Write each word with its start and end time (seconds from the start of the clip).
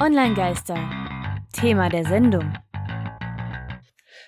Online-Geister. 0.00 0.90
Thema 1.52 1.88
der 1.88 2.04
Sendung. 2.04 2.58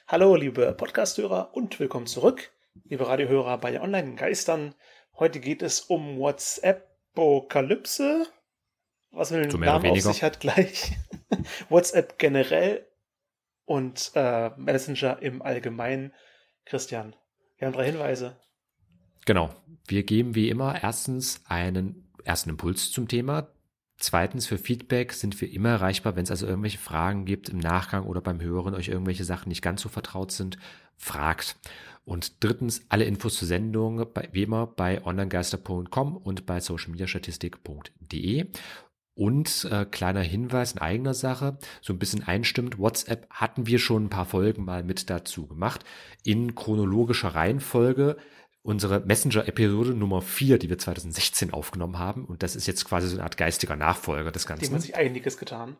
Hallo, 0.07 0.37
liebe 0.37 0.73
Podcasthörer 0.73 1.50
und 1.54 1.81
willkommen 1.81 2.07
zurück, 2.07 2.53
liebe 2.85 3.08
Radiohörer 3.08 3.58
bei 3.58 3.81
Online-Geistern. 3.81 4.76
Heute 5.18 5.41
geht 5.41 5.63
es 5.63 5.81
um 5.81 6.18
WhatsApp-Apokalypse. 6.18 8.29
Was 9.11 9.32
mit 9.32 9.52
dem 9.52 9.61
Namen 9.61 9.91
auf 9.91 10.00
sich 10.00 10.23
hat 10.23 10.39
gleich. 10.39 10.93
WhatsApp 11.69 12.21
generell 12.21 12.87
und 13.64 14.12
äh, 14.14 14.51
Messenger 14.57 15.21
im 15.21 15.43
Allgemeinen. 15.43 16.12
Christian, 16.64 17.17
wir 17.57 17.67
haben 17.67 17.75
drei 17.75 17.87
Hinweise. 17.87 18.37
Genau. 19.25 19.51
Wir 19.89 20.05
geben 20.05 20.37
wie 20.37 20.48
immer 20.48 20.80
erstens 20.80 21.43
einen 21.48 22.09
ersten 22.23 22.51
Impuls 22.51 22.93
zum 22.93 23.09
Thema. 23.09 23.48
Zweitens, 23.99 24.47
für 24.47 24.59
Feedback 24.59 25.12
sind 25.12 25.41
wir 25.41 25.51
immer 25.51 25.71
erreichbar, 25.71 26.16
wenn 26.16 26.25
es 26.25 26.30
also 26.30 26.47
irgendwelche 26.47 26.79
Fragen 26.79 27.25
gibt 27.25 27.48
im 27.48 27.59
Nachgang 27.59 28.05
oder 28.05 28.20
beim 28.20 28.41
Hören, 28.41 28.75
euch 28.75 28.89
irgendwelche 28.89 29.25
Sachen 29.25 29.48
nicht 29.48 29.62
ganz 29.62 29.80
so 29.80 29.89
vertraut 29.89 30.33
sind, 30.33 30.59
fragt. 30.97 31.57
Und 32.05 32.45
drittens, 32.45 32.84
alle 32.89 33.05
Infos 33.05 33.37
zur 33.37 33.48
Sendung, 33.48 34.06
bei, 34.12 34.29
wie 34.33 34.43
immer, 34.43 34.67
bei 34.67 35.05
onlinegeister.com 35.05 36.17
und 36.17 36.47
bei 36.47 36.61
socialmediastatistik.de. 36.61 38.47
Und 39.15 39.67
äh, 39.70 39.87
kleiner 39.87 40.20
Hinweis 40.20 40.73
in 40.73 40.78
eigener 40.78 41.15
Sache, 41.15 41.59
so 41.81 41.95
ein 41.95 41.98
bisschen 41.98 42.23
einstimmt, 42.23 42.78
WhatsApp 42.78 43.27
hatten 43.31 43.67
wir 43.67 43.78
schon 43.78 44.05
ein 44.05 44.11
paar 44.11 44.27
Folgen 44.27 44.67
mal 44.67 44.84
mit 44.84 45.09
dazu 45.09 45.47
gemacht, 45.47 45.87
in 46.23 46.55
chronologischer 46.55 47.34
Reihenfolge 47.34 48.19
unsere 48.66 49.01
Messenger-Episode 49.01 49.95
Nummer 49.95 50.20
4, 50.20 50.59
die 50.59 50.69
wir 50.69 50.79
2016 50.79 51.52
aufgenommen 51.52 51.98
haben. 51.98 52.25
Und 52.25 52.43
das 52.43 52.56
ist 52.56 52.66
jetzt 52.66 52.84
quasi 52.84 53.09
so 53.09 53.16
eine 53.16 53.25
Art 53.25 53.37
geistiger 53.37 53.77
Nachfolger 53.77 54.33
des 54.33 54.47
Ganzen. 54.47 54.66
Dem 54.66 54.75
hat 54.75 54.83
sich 54.83 54.97
einiges 54.97 55.39
getan. 55.39 55.79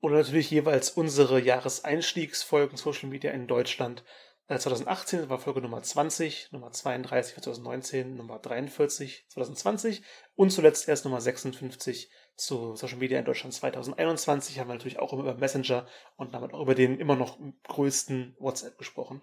Oder 0.00 0.16
natürlich 0.16 0.50
jeweils 0.50 0.90
unsere 0.90 1.40
Jahreseinstiegsfolgen 1.40 2.76
Social 2.76 3.08
Media 3.08 3.30
in 3.30 3.46
Deutschland. 3.46 4.04
2018 4.48 5.20
äh, 5.20 5.28
war 5.30 5.38
Folge 5.38 5.62
Nummer 5.62 5.82
20, 5.82 6.52
Nummer 6.52 6.70
32 6.70 7.34
für 7.34 7.40
2019, 7.40 8.16
Nummer 8.16 8.38
43 8.38 9.26
2020 9.30 10.02
und 10.34 10.50
zuletzt 10.50 10.86
erst 10.88 11.06
Nummer 11.06 11.22
56 11.22 12.10
zu 12.36 12.76
Social 12.76 12.98
Media 12.98 13.18
in 13.18 13.24
Deutschland 13.24 13.54
2021 13.54 14.58
haben 14.58 14.68
wir 14.68 14.74
natürlich 14.74 14.98
auch 14.98 15.14
über 15.14 15.34
Messenger 15.34 15.86
und 16.16 16.34
damit 16.34 16.52
auch 16.52 16.60
über 16.60 16.74
den 16.74 16.98
immer 16.98 17.16
noch 17.16 17.38
größten 17.68 18.36
WhatsApp 18.38 18.76
gesprochen. 18.76 19.22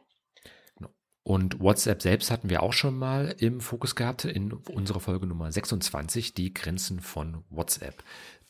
Und 1.32 1.62
WhatsApp 1.62 2.02
selbst 2.02 2.30
hatten 2.30 2.50
wir 2.50 2.62
auch 2.62 2.74
schon 2.74 3.00
mal 3.00 3.34
im 3.40 3.62
Fokus 3.62 3.96
gehabt 3.96 4.26
in 4.26 4.52
unserer 4.52 5.00
Folge 5.00 5.28
Nummer 5.28 5.50
26, 5.50 6.34
die 6.34 6.54
Grenzen 6.54 7.00
von 7.00 7.46
WhatsApp, 7.50 8.04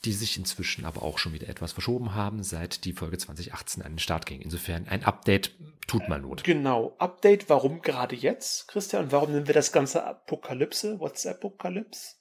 die 0.04 0.14
sich 0.14 0.36
inzwischen 0.36 0.86
aber 0.86 1.04
auch 1.04 1.20
schon 1.20 1.34
wieder 1.34 1.48
etwas 1.48 1.73
verschoben 1.73 2.16
haben, 2.16 2.42
seit 2.42 2.84
die 2.86 2.94
Folge 2.94 3.20
2018 3.20 3.84
an 3.84 3.92
den 3.92 4.00
Start 4.00 4.26
ging. 4.26 4.42
Insofern 4.42 4.88
ein 4.88 5.04
Update 5.04 5.52
tut 5.86 6.10
mal 6.10 6.20
Not. 6.20 6.44
Genau, 6.44 6.96
Update, 6.98 7.50
warum 7.50 7.84
gerade 7.84 8.16
jetzt, 8.16 8.68
Christian? 8.68 9.12
Warum 9.12 9.32
nennen 9.32 9.45
wir 9.45 9.54
das 9.54 9.72
Ganze 9.72 10.04
Apokalypse, 10.04 11.00
WhatsApp-Apokalypse? 11.00 12.16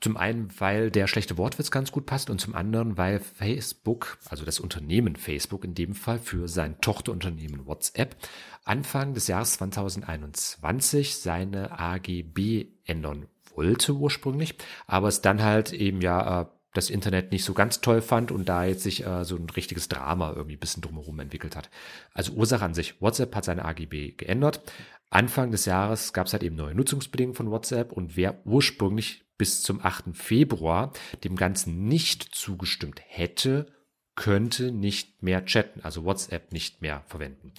Zum 0.00 0.16
einen, 0.16 0.48
weil 0.58 0.90
der 0.90 1.06
schlechte 1.06 1.36
Wortwitz 1.36 1.70
ganz 1.70 1.92
gut 1.92 2.06
passt 2.06 2.30
und 2.30 2.40
zum 2.40 2.54
anderen, 2.54 2.96
weil 2.96 3.20
Facebook, 3.20 4.18
also 4.30 4.46
das 4.46 4.58
Unternehmen 4.58 5.14
Facebook 5.14 5.64
in 5.64 5.74
dem 5.74 5.94
Fall 5.94 6.18
für 6.18 6.48
sein 6.48 6.80
Tochterunternehmen 6.80 7.66
WhatsApp, 7.66 8.16
Anfang 8.64 9.12
des 9.12 9.26
Jahres 9.26 9.52
2021 9.54 11.16
seine 11.16 11.78
AGB 11.78 12.68
ändern 12.84 13.26
wollte 13.54 13.94
ursprünglich, 13.94 14.54
aber 14.86 15.08
es 15.08 15.20
dann 15.20 15.42
halt 15.42 15.72
eben 15.72 16.00
ja 16.00 16.42
äh, 16.42 16.46
das 16.72 16.88
Internet 16.88 17.32
nicht 17.32 17.44
so 17.44 17.52
ganz 17.52 17.80
toll 17.80 18.00
fand 18.00 18.30
und 18.30 18.48
da 18.48 18.64
jetzt 18.64 18.84
sich 18.84 19.04
äh, 19.04 19.24
so 19.24 19.36
ein 19.36 19.50
richtiges 19.50 19.88
Drama 19.88 20.30
irgendwie 20.30 20.56
ein 20.56 20.60
bisschen 20.60 20.82
drumherum 20.82 21.18
entwickelt 21.20 21.56
hat. 21.56 21.68
Also 22.14 22.32
Ursache 22.32 22.64
an 22.64 22.74
sich, 22.74 23.00
WhatsApp 23.02 23.34
hat 23.34 23.44
seine 23.44 23.64
AGB 23.64 24.12
geändert. 24.12 24.62
Anfang 25.10 25.50
des 25.50 25.64
Jahres 25.64 26.12
gab 26.12 26.28
es 26.28 26.32
halt 26.32 26.44
eben 26.44 26.54
neue 26.54 26.74
Nutzungsbedingungen 26.74 27.34
von 27.34 27.50
WhatsApp 27.50 27.92
und 27.92 28.16
wer 28.16 28.46
ursprünglich 28.46 29.24
bis 29.40 29.62
zum 29.62 29.82
8. 29.82 30.14
Februar 30.14 30.92
dem 31.24 31.34
Ganzen 31.34 31.88
nicht 31.88 32.22
zugestimmt 32.34 33.00
hätte, 33.06 33.72
könnte 34.14 34.70
nicht 34.70 35.22
mehr 35.22 35.46
chatten, 35.46 35.80
also 35.82 36.04
WhatsApp 36.04 36.52
nicht 36.52 36.82
mehr 36.82 37.04
verwenden. 37.06 37.54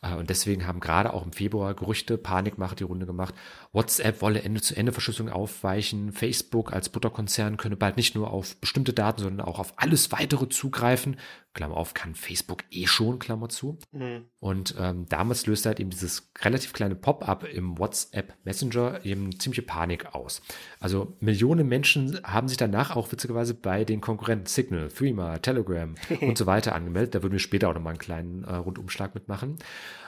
Äh, 0.00 0.14
und 0.14 0.30
deswegen 0.30 0.66
haben 0.66 0.80
gerade 0.80 1.12
auch 1.12 1.26
im 1.26 1.34
Februar 1.34 1.74
Gerüchte, 1.74 2.16
Panikmache 2.16 2.74
die 2.74 2.84
Runde 2.84 3.04
gemacht. 3.04 3.34
WhatsApp 3.72 4.22
wolle 4.22 4.40
Ende-zu-Ende-Verschlüsselung 4.40 5.30
aufweichen. 5.30 6.10
Facebook 6.12 6.72
als 6.72 6.88
Butterkonzern 6.88 7.58
könne 7.58 7.76
bald 7.76 7.98
nicht 7.98 8.14
nur 8.14 8.30
auf 8.30 8.56
bestimmte 8.56 8.94
Daten, 8.94 9.20
sondern 9.20 9.46
auch 9.46 9.58
auf 9.58 9.74
alles 9.76 10.10
weitere 10.12 10.48
zugreifen. 10.48 11.18
Klammer 11.56 11.76
auf, 11.76 11.94
kann 11.94 12.14
Facebook 12.14 12.64
eh 12.70 12.86
schon, 12.86 13.18
Klammer 13.18 13.48
zu. 13.48 13.78
Mhm. 13.90 14.26
Und 14.38 14.74
ähm, 14.78 15.06
damals 15.08 15.46
löste 15.46 15.70
halt 15.70 15.80
eben 15.80 15.90
dieses 15.90 16.30
relativ 16.40 16.74
kleine 16.74 16.94
Pop-up 16.94 17.44
im 17.44 17.78
WhatsApp 17.78 18.34
Messenger 18.44 19.04
eben 19.04 19.40
ziemliche 19.40 19.62
Panik 19.62 20.14
aus. 20.14 20.42
Also 20.78 21.16
Millionen 21.18 21.66
Menschen 21.66 22.20
haben 22.22 22.48
sich 22.48 22.58
danach 22.58 22.94
auch 22.94 23.10
witzigerweise 23.10 23.54
bei 23.54 23.84
den 23.84 24.02
Konkurrenten 24.02 24.46
Signal, 24.46 24.88
Threema, 24.88 25.38
Telegram 25.38 25.94
und 26.20 26.36
so 26.36 26.46
weiter 26.46 26.74
angemeldet. 26.74 27.14
Da 27.14 27.22
würden 27.22 27.32
wir 27.32 27.40
später 27.40 27.70
auch 27.70 27.74
nochmal 27.74 27.92
einen 27.92 27.98
kleinen 27.98 28.44
äh, 28.44 28.54
Rundumschlag 28.54 29.14
mitmachen. 29.14 29.58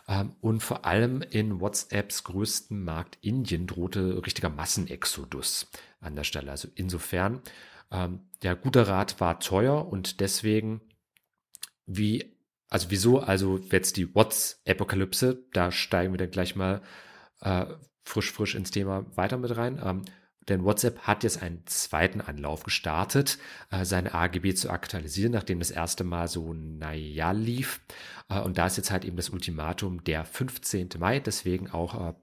Ähm, 0.06 0.32
und 0.42 0.62
vor 0.62 0.84
allem 0.84 1.22
in 1.22 1.60
WhatsApps 1.60 2.24
größten 2.24 2.84
Markt 2.84 3.16
Indien 3.22 3.66
drohte 3.66 4.22
richtiger 4.24 4.50
Massenexodus 4.50 5.70
an 6.00 6.14
der 6.14 6.24
Stelle. 6.24 6.50
Also 6.50 6.68
insofern, 6.74 7.40
ähm, 7.90 8.20
der 8.42 8.54
gute 8.54 8.86
Rat 8.86 9.18
war 9.18 9.40
teuer 9.40 9.88
und 9.88 10.20
deswegen 10.20 10.82
wie, 11.88 12.36
also 12.68 12.90
wieso, 12.90 13.20
also 13.20 13.58
jetzt 13.58 13.96
die 13.96 14.14
WhatsApp-Apokalypse, 14.14 15.44
da 15.52 15.72
steigen 15.72 16.12
wir 16.12 16.18
dann 16.18 16.30
gleich 16.30 16.54
mal 16.54 16.82
äh, 17.40 17.66
frisch, 18.04 18.30
frisch 18.30 18.54
ins 18.54 18.70
Thema 18.70 19.04
weiter 19.16 19.38
mit 19.38 19.56
rein. 19.56 19.80
Ähm, 19.82 20.04
denn 20.48 20.64
WhatsApp 20.64 21.00
hat 21.00 21.24
jetzt 21.24 21.42
einen 21.42 21.66
zweiten 21.66 22.20
Anlauf 22.20 22.62
gestartet, 22.62 23.38
äh, 23.70 23.84
seine 23.84 24.14
AGB 24.14 24.54
zu 24.54 24.70
aktualisieren, 24.70 25.32
nachdem 25.32 25.58
das 25.58 25.70
erste 25.70 26.04
Mal 26.04 26.28
so 26.28 26.54
naja 26.54 27.32
lief. 27.32 27.80
Äh, 28.28 28.40
und 28.40 28.58
da 28.58 28.66
ist 28.66 28.76
jetzt 28.76 28.90
halt 28.90 29.04
eben 29.04 29.16
das 29.16 29.30
Ultimatum 29.30 30.04
der 30.04 30.24
15. 30.24 30.88
Mai, 30.98 31.20
deswegen 31.20 31.70
auch 31.70 32.08
äh, 32.08 32.14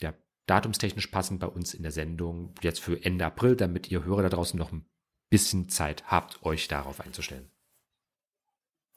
ja, 0.00 0.14
datumstechnisch 0.46 1.08
passend 1.08 1.40
bei 1.40 1.48
uns 1.48 1.74
in 1.74 1.82
der 1.82 1.92
Sendung 1.92 2.54
jetzt 2.62 2.80
für 2.80 3.02
Ende 3.04 3.26
April, 3.26 3.56
damit 3.56 3.90
ihr 3.90 4.04
Hörer 4.04 4.22
da 4.22 4.28
draußen 4.30 4.58
noch 4.58 4.72
ein 4.72 4.86
bisschen 5.30 5.68
Zeit 5.68 6.04
habt, 6.06 6.42
euch 6.42 6.66
darauf 6.66 7.00
einzustellen. 7.00 7.50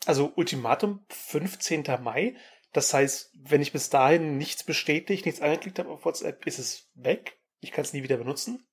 Also 0.06 0.34
Ultimatum 0.36 1.06
15. 1.10 1.84
Mai. 2.02 2.36
Das 2.74 2.94
heißt, 2.94 3.32
wenn 3.44 3.62
ich 3.62 3.72
bis 3.72 3.90
dahin 3.90 4.38
nichts 4.38 4.64
bestätigt, 4.64 5.26
nichts 5.26 5.42
angeklickt 5.42 5.80
habe 5.80 5.90
auf 5.90 6.06
WhatsApp, 6.06 6.46
ist 6.46 6.60
es 6.60 6.90
weg. 6.96 7.38
Ich 7.60 7.72
kann 7.72 7.84
es 7.84 7.94
nie 7.94 8.04
wieder 8.04 8.18
benutzen. 8.18 8.66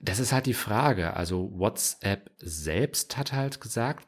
Das 0.00 0.18
ist 0.18 0.32
halt 0.32 0.46
die 0.46 0.54
Frage. 0.54 1.14
Also 1.14 1.52
WhatsApp 1.56 2.32
selbst 2.38 3.16
hat 3.16 3.32
halt 3.32 3.60
gesagt, 3.60 4.06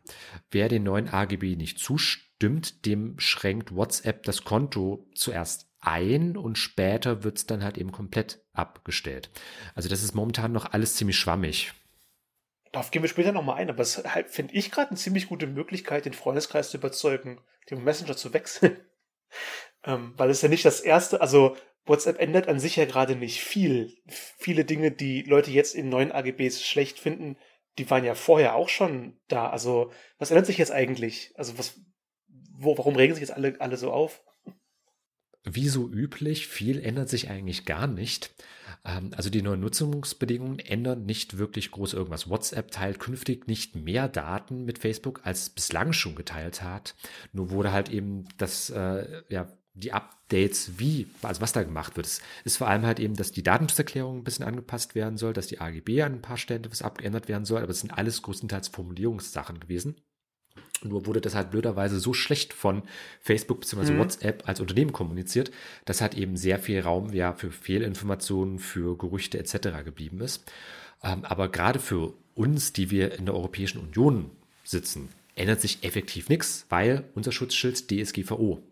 wer 0.51 0.69
den 0.69 0.83
neuen 0.83 1.09
AGB 1.09 1.55
nicht 1.55 1.79
zustimmt, 1.79 2.85
dem 2.85 3.17
schränkt 3.21 3.75
WhatsApp 3.75 4.25
das 4.25 4.43
Konto 4.43 5.09
zuerst 5.15 5.71
ein 5.79 6.37
und 6.37 6.59
später 6.59 7.23
wird 7.23 7.39
es 7.39 7.47
dann 7.47 7.63
halt 7.63 7.79
eben 7.79 7.93
komplett 7.93 8.45
abgestellt. 8.53 9.31
Also 9.77 9.89
das 9.89 10.03
ist 10.03 10.15
momentan 10.15 10.51
noch 10.51 10.73
alles 10.73 10.97
ziemlich 10.97 11.17
schwammig. 11.17 11.73
Darauf 12.75 12.91
gehen 12.91 13.03
wir 13.03 13.09
später 13.09 13.31
nochmal 13.31 13.59
ein, 13.59 13.71
aber 13.71 13.83
es 13.83 14.03
halt, 14.05 14.31
finde 14.31 14.53
ich 14.55 14.73
gerade 14.73 14.91
eine 14.91 14.99
ziemlich 14.99 15.29
gute 15.29 15.47
Möglichkeit, 15.47 16.07
den 16.07 16.13
Freundeskreis 16.13 16.71
zu 16.71 16.77
überzeugen, 16.77 17.41
den 17.71 17.85
Messenger 17.85 18.17
zu 18.17 18.35
wechseln. 18.35 18.77
ähm, 19.85 20.13
weil 20.17 20.29
es 20.29 20.43
ja 20.43 20.49
nicht 20.49 20.65
das 20.65 20.81
erste, 20.81 21.21
also 21.21 21.57
WhatsApp 21.87 22.19
ändert 22.19 22.49
an 22.49 22.59
sich 22.59 22.75
ja 22.75 22.85
gerade 22.85 23.15
nicht 23.15 23.43
viel. 23.43 23.97
Viele 24.09 24.65
Dinge, 24.65 24.91
die 24.91 25.23
Leute 25.23 25.53
jetzt 25.53 25.77
in 25.77 25.89
neuen 25.89 26.11
AGBs 26.11 26.65
schlecht 26.65 26.99
finden, 26.99 27.37
die 27.79 27.89
waren 27.91 28.03
ja 28.03 28.17
vorher 28.17 28.57
auch 28.57 28.69
schon 28.69 29.21
da. 29.29 29.51
Also, 29.51 29.93
was 30.19 30.33
ändert 30.33 30.47
sich 30.47 30.59
jetzt 30.59 30.73
eigentlich? 30.73 31.33
Also, 31.37 31.57
was, 31.57 31.81
wo, 32.59 32.77
warum 32.77 32.97
regen 32.97 33.15
sich 33.15 33.21
jetzt 33.21 33.37
alle, 33.37 33.55
alle 33.61 33.77
so 33.77 33.93
auf? 33.93 34.21
Wie 35.45 35.69
so 35.69 35.89
üblich, 35.89 36.49
viel 36.49 36.85
ändert 36.85 37.09
sich 37.09 37.31
eigentlich 37.31 37.67
gar 37.67 37.87
nicht. 37.87 38.35
Ähm, 38.85 39.11
also 39.17 39.31
die 39.31 39.43
neuen 39.43 39.61
Nutzungsbedingungen 39.61 40.59
ändern 40.59 41.07
nicht 41.07 41.39
wirklich 41.39 41.71
groß 41.71 41.95
irgendwas. 41.95 42.29
WhatsApp 42.29 42.71
teilt 42.71 42.99
künftig 42.99 43.47
nicht 43.47 43.77
mehr 43.77 44.09
Daten 44.09 44.65
mit 44.65 44.79
Facebook, 44.79 45.21
als 45.25 45.43
es 45.43 45.51
bislang 45.51 45.93
schon 45.93 46.15
geteilt 46.15 46.63
hat. 46.63 46.95
Nur 47.33 47.51
wurde 47.51 47.73
halt 47.73 47.91
eben 47.91 48.27
das, 48.37 48.71
äh, 48.71 49.23
ja, 49.29 49.49
die 49.77 49.93
Updates, 49.93 50.79
wie, 50.79 51.09
also 51.23 51.41
was 51.41 51.53
da 51.53 51.65
gemacht 51.65 51.97
wird, 51.97 52.07
ist 52.45 52.57
vor 52.57 52.69
allem 52.69 52.87
halt 52.87 53.01
eben, 53.01 53.17
dass 53.17 53.33
die 53.33 53.43
Datenschutzerklärung 53.43 54.19
ein 54.19 54.25
bisschen 54.25 54.45
angepasst 54.45 54.95
werden 54.95 55.19
soll, 55.19 55.33
dass 55.33 55.49
die 55.49 55.61
AGB 55.61 56.03
an 56.03 56.15
ein 56.15 56.23
paar 56.23 56.37
Stellen 56.37 56.63
etwas 56.63 56.83
abgeändert 56.83 57.29
werden 57.29 57.45
soll, 57.45 57.63
aber 57.63 57.73
es 57.73 57.81
sind 57.81 57.93
alles 57.97 58.23
größtenteils 58.23 58.69
Formulierungssachen 58.69 59.59
gewesen. 59.59 59.97
Nur 60.85 61.07
wurde 61.07 61.21
das 61.21 61.35
halt 61.35 61.51
blöderweise 61.51 61.99
so 61.99 62.13
schlecht 62.13 62.53
von 62.53 62.83
Facebook 63.21 63.61
bzw. 63.61 63.93
Mhm. 63.93 63.99
WhatsApp 63.99 64.49
als 64.49 64.61
Unternehmen 64.61 64.93
kommuniziert, 64.93 65.51
dass 65.85 66.01
halt 66.01 66.15
eben 66.15 66.37
sehr 66.37 66.59
viel 66.59 66.81
Raum 66.81 67.13
ja 67.13 67.33
für 67.33 67.51
Fehlinformationen, 67.51 68.59
für 68.59 68.97
Gerüchte 68.97 69.39
etc. 69.39 69.85
geblieben 69.85 70.21
ist. 70.21 70.51
Ähm, 71.03 71.25
aber 71.25 71.49
gerade 71.49 71.79
für 71.79 72.15
uns, 72.35 72.73
die 72.73 72.91
wir 72.91 73.19
in 73.19 73.27
der 73.27 73.35
Europäischen 73.35 73.79
Union 73.79 74.31
sitzen, 74.65 75.09
ändert 75.37 75.61
sich 75.61 75.83
effektiv 75.83 76.29
nichts, 76.29 76.67
weil 76.69 77.05
unser 77.15 77.33
Schutzschild 77.33 77.91
DSGVO. 77.91 78.63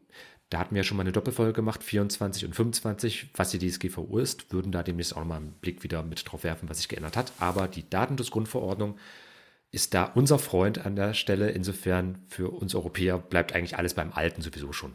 Da 0.52 0.58
hatten 0.58 0.74
wir 0.74 0.80
ja 0.80 0.84
schon 0.84 0.98
mal 0.98 1.02
eine 1.02 1.12
Doppelfolge 1.12 1.54
gemacht, 1.54 1.82
24 1.82 2.44
und 2.44 2.54
25, 2.54 3.30
was 3.34 3.50
die 3.50 3.58
DSGVO 3.58 4.18
ist, 4.18 4.52
würden 4.52 4.70
da 4.70 4.82
demnächst 4.82 5.14
auch 5.14 5.20
nochmal 5.20 5.38
einen 5.38 5.54
Blick 5.62 5.82
wieder 5.82 6.02
mit 6.02 6.30
drauf 6.30 6.44
werfen, 6.44 6.68
was 6.68 6.76
sich 6.76 6.88
geändert 6.88 7.16
hat. 7.16 7.32
Aber 7.38 7.68
die 7.68 7.88
Datenschutzgrundverordnung 7.88 8.98
ist 9.72 9.94
da 9.94 10.04
unser 10.04 10.38
Freund 10.38 10.84
an 10.84 10.94
der 10.96 11.14
Stelle. 11.14 11.50
Insofern 11.50 12.24
für 12.28 12.50
uns 12.50 12.74
Europäer 12.74 13.18
bleibt 13.18 13.54
eigentlich 13.54 13.76
alles 13.76 13.94
beim 13.94 14.12
Alten 14.12 14.42
sowieso 14.42 14.72
schon. 14.72 14.94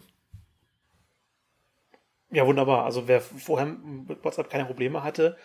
Ja, 2.29 2.45
wunderbar. 2.45 2.85
Also 2.85 3.07
wer 3.07 3.19
vorher 3.19 3.65
mit 3.65 4.24
WhatsApp 4.24 4.50
keine 4.50 4.65
Probleme 4.65 5.03
hatte, 5.03 5.35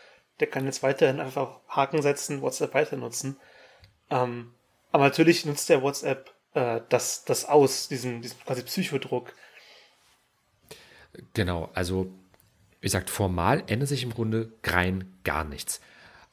der 0.41 0.49
kann 0.49 0.67
jetzt 0.67 0.83
weiterhin 0.83 1.21
einfach 1.21 1.61
Haken 1.69 2.03
setzen, 2.03 2.43
WhatsApp 2.43 2.75
weiter 2.75 2.97
nutzen. 2.97 3.39
Ähm, 4.11 4.53
aber 4.91 5.05
natürlich 5.05 5.47
nutzt 5.47 5.69
der 5.71 5.83
WhatsApp 5.83 6.35
äh, 6.53 6.81
das, 6.91 7.25
das 7.25 7.47
aus, 7.47 7.89
diesen, 7.89 8.21
diesen 8.21 8.39
quasi 8.41 8.63
Psychodruck. 8.63 9.33
Genau, 11.33 11.71
also 11.75 12.13
wie 12.81 12.87
gesagt, 12.87 13.09
formal 13.09 13.63
ändert 13.69 13.89
sich 13.89 14.03
im 14.03 14.13
Grunde 14.13 14.53
rein 14.65 15.17
gar 15.25 15.45
nichts. 15.45 15.81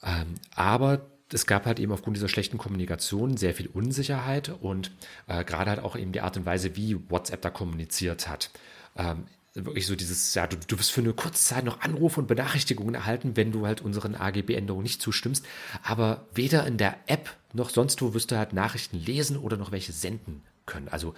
Ähm, 0.03 0.35
aber 0.55 1.05
es 1.31 1.45
gab 1.45 1.65
halt 1.65 1.79
eben 1.79 1.91
aufgrund 1.91 2.17
dieser 2.17 2.29
schlechten 2.29 2.57
Kommunikation 2.57 3.37
sehr 3.37 3.53
viel 3.53 3.67
Unsicherheit 3.67 4.49
und 4.61 4.91
äh, 5.27 5.43
gerade 5.43 5.69
halt 5.71 5.79
auch 5.79 5.95
eben 5.95 6.11
die 6.11 6.21
Art 6.21 6.37
und 6.37 6.45
Weise, 6.45 6.75
wie 6.75 6.97
WhatsApp 7.09 7.41
da 7.41 7.49
kommuniziert 7.49 8.27
hat. 8.27 8.49
Ähm, 8.95 9.25
wirklich 9.53 9.87
so 9.87 9.95
dieses, 9.95 10.33
ja, 10.33 10.47
du, 10.47 10.57
du 10.57 10.79
wirst 10.79 10.91
für 10.91 11.01
eine 11.01 11.13
kurze 11.13 11.43
Zeit 11.43 11.65
noch 11.65 11.81
Anrufe 11.81 12.19
und 12.19 12.27
Benachrichtigungen 12.27 12.95
erhalten, 12.95 13.35
wenn 13.35 13.51
du 13.51 13.65
halt 13.65 13.81
unseren 13.81 14.15
AGB-Änderungen 14.15 14.83
nicht 14.83 15.01
zustimmst. 15.01 15.45
Aber 15.83 16.25
weder 16.33 16.65
in 16.65 16.77
der 16.77 16.97
App 17.07 17.35
noch 17.53 17.69
sonst 17.69 18.01
wo 18.01 18.13
wirst 18.13 18.31
du 18.31 18.37
halt 18.37 18.53
Nachrichten 18.53 18.97
lesen 18.97 19.37
oder 19.37 19.57
noch 19.57 19.71
welche 19.71 19.91
senden 19.91 20.43
können. 20.65 20.87
Also 20.89 21.13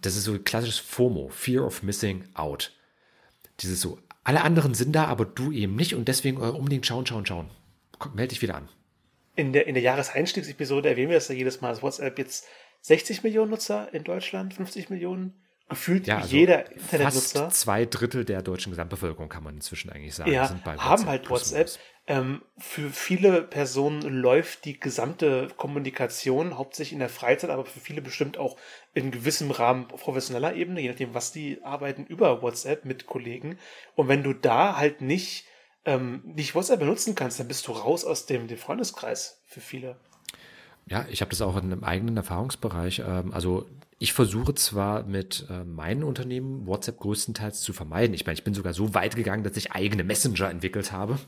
das 0.00 0.16
ist 0.16 0.24
so 0.24 0.32
ein 0.32 0.44
klassisches 0.44 0.78
FOMO, 0.78 1.28
Fear 1.28 1.64
of 1.64 1.82
Missing 1.82 2.24
Out. 2.34 2.72
Dieses 3.60 3.80
so, 3.80 3.98
alle 4.24 4.42
anderen 4.42 4.74
sind 4.74 4.92
da, 4.92 5.06
aber 5.06 5.24
du 5.24 5.52
eben 5.52 5.76
nicht 5.76 5.94
und 5.94 6.08
deswegen 6.08 6.38
äh, 6.38 6.46
unbedingt 6.46 6.86
schauen, 6.86 7.06
schauen, 7.06 7.26
schauen. 7.26 7.48
Komm, 7.98 8.14
melde 8.14 8.30
dich 8.30 8.42
wieder 8.42 8.56
an. 8.56 8.68
In 9.34 9.52
der, 9.52 9.66
in 9.66 9.74
der 9.74 9.82
Jahreseinstiegsepisode 9.82 10.90
erwähnen 10.90 11.08
wir 11.08 11.16
das 11.16 11.28
ja 11.28 11.34
jedes 11.34 11.60
Mal, 11.60 11.70
dass 11.70 11.82
WhatsApp 11.82 12.18
jetzt 12.18 12.46
60 12.82 13.22
Millionen 13.22 13.50
Nutzer 13.50 13.92
in 13.94 14.04
Deutschland, 14.04 14.54
50 14.54 14.90
Millionen 14.90 15.42
gefühlt 15.68 16.06
ja, 16.06 16.18
also 16.18 16.36
jeder 16.36 16.70
Internetnutzer. 16.70 17.44
Fast 17.44 17.60
zwei 17.60 17.86
Drittel 17.86 18.24
der 18.24 18.42
deutschen 18.42 18.70
Gesamtbevölkerung 18.70 19.28
kann 19.28 19.42
man 19.42 19.54
inzwischen 19.54 19.90
eigentlich 19.90 20.14
sagen. 20.14 20.32
Ja, 20.32 20.54
haben 20.64 21.06
halt 21.06 21.30
WhatsApp. 21.30 21.70
Ähm, 22.08 22.42
für 22.58 22.90
viele 22.90 23.42
Personen 23.42 24.02
läuft 24.02 24.64
die 24.64 24.78
gesamte 24.78 25.48
Kommunikation 25.56 26.58
hauptsächlich 26.58 26.94
in 26.94 26.98
der 26.98 27.08
Freizeit, 27.08 27.50
aber 27.50 27.64
für 27.64 27.78
viele 27.78 28.02
bestimmt 28.02 28.38
auch 28.38 28.56
in 28.92 29.12
gewissem 29.12 29.52
Rahmen 29.52 29.86
professioneller 29.86 30.54
Ebene, 30.54 30.80
je 30.80 30.88
nachdem, 30.88 31.14
was 31.14 31.30
die 31.30 31.62
arbeiten 31.62 32.04
über 32.04 32.42
WhatsApp 32.42 32.84
mit 32.84 33.06
Kollegen. 33.06 33.56
Und 33.94 34.08
wenn 34.08 34.24
du 34.24 34.32
da 34.32 34.76
halt 34.76 35.00
nicht, 35.00 35.46
ähm, 35.84 36.22
nicht 36.24 36.54
WhatsApp 36.54 36.80
benutzen 36.80 37.14
kannst, 37.14 37.40
dann 37.40 37.48
bist 37.48 37.66
du 37.66 37.72
raus 37.72 38.04
aus 38.04 38.26
dem, 38.26 38.48
dem 38.48 38.58
Freundeskreis 38.58 39.42
für 39.46 39.60
viele. 39.60 39.96
Ja, 40.86 41.06
ich 41.08 41.20
habe 41.20 41.30
das 41.30 41.42
auch 41.42 41.56
in 41.56 41.64
einem 41.64 41.84
eigenen 41.84 42.16
Erfahrungsbereich. 42.16 43.02
Ähm, 43.06 43.32
also 43.32 43.66
ich 44.02 44.14
versuche 44.14 44.52
zwar 44.56 45.04
mit 45.04 45.46
äh, 45.48 45.62
meinen 45.62 46.02
Unternehmen 46.02 46.66
WhatsApp 46.66 46.98
größtenteils 46.98 47.60
zu 47.60 47.72
vermeiden. 47.72 48.14
Ich 48.14 48.26
meine, 48.26 48.34
ich 48.34 48.42
bin 48.42 48.52
sogar 48.52 48.74
so 48.74 48.94
weit 48.94 49.14
gegangen, 49.14 49.44
dass 49.44 49.56
ich 49.56 49.70
eigene 49.70 50.02
Messenger 50.02 50.50
entwickelt 50.50 50.90
habe. 50.90 51.20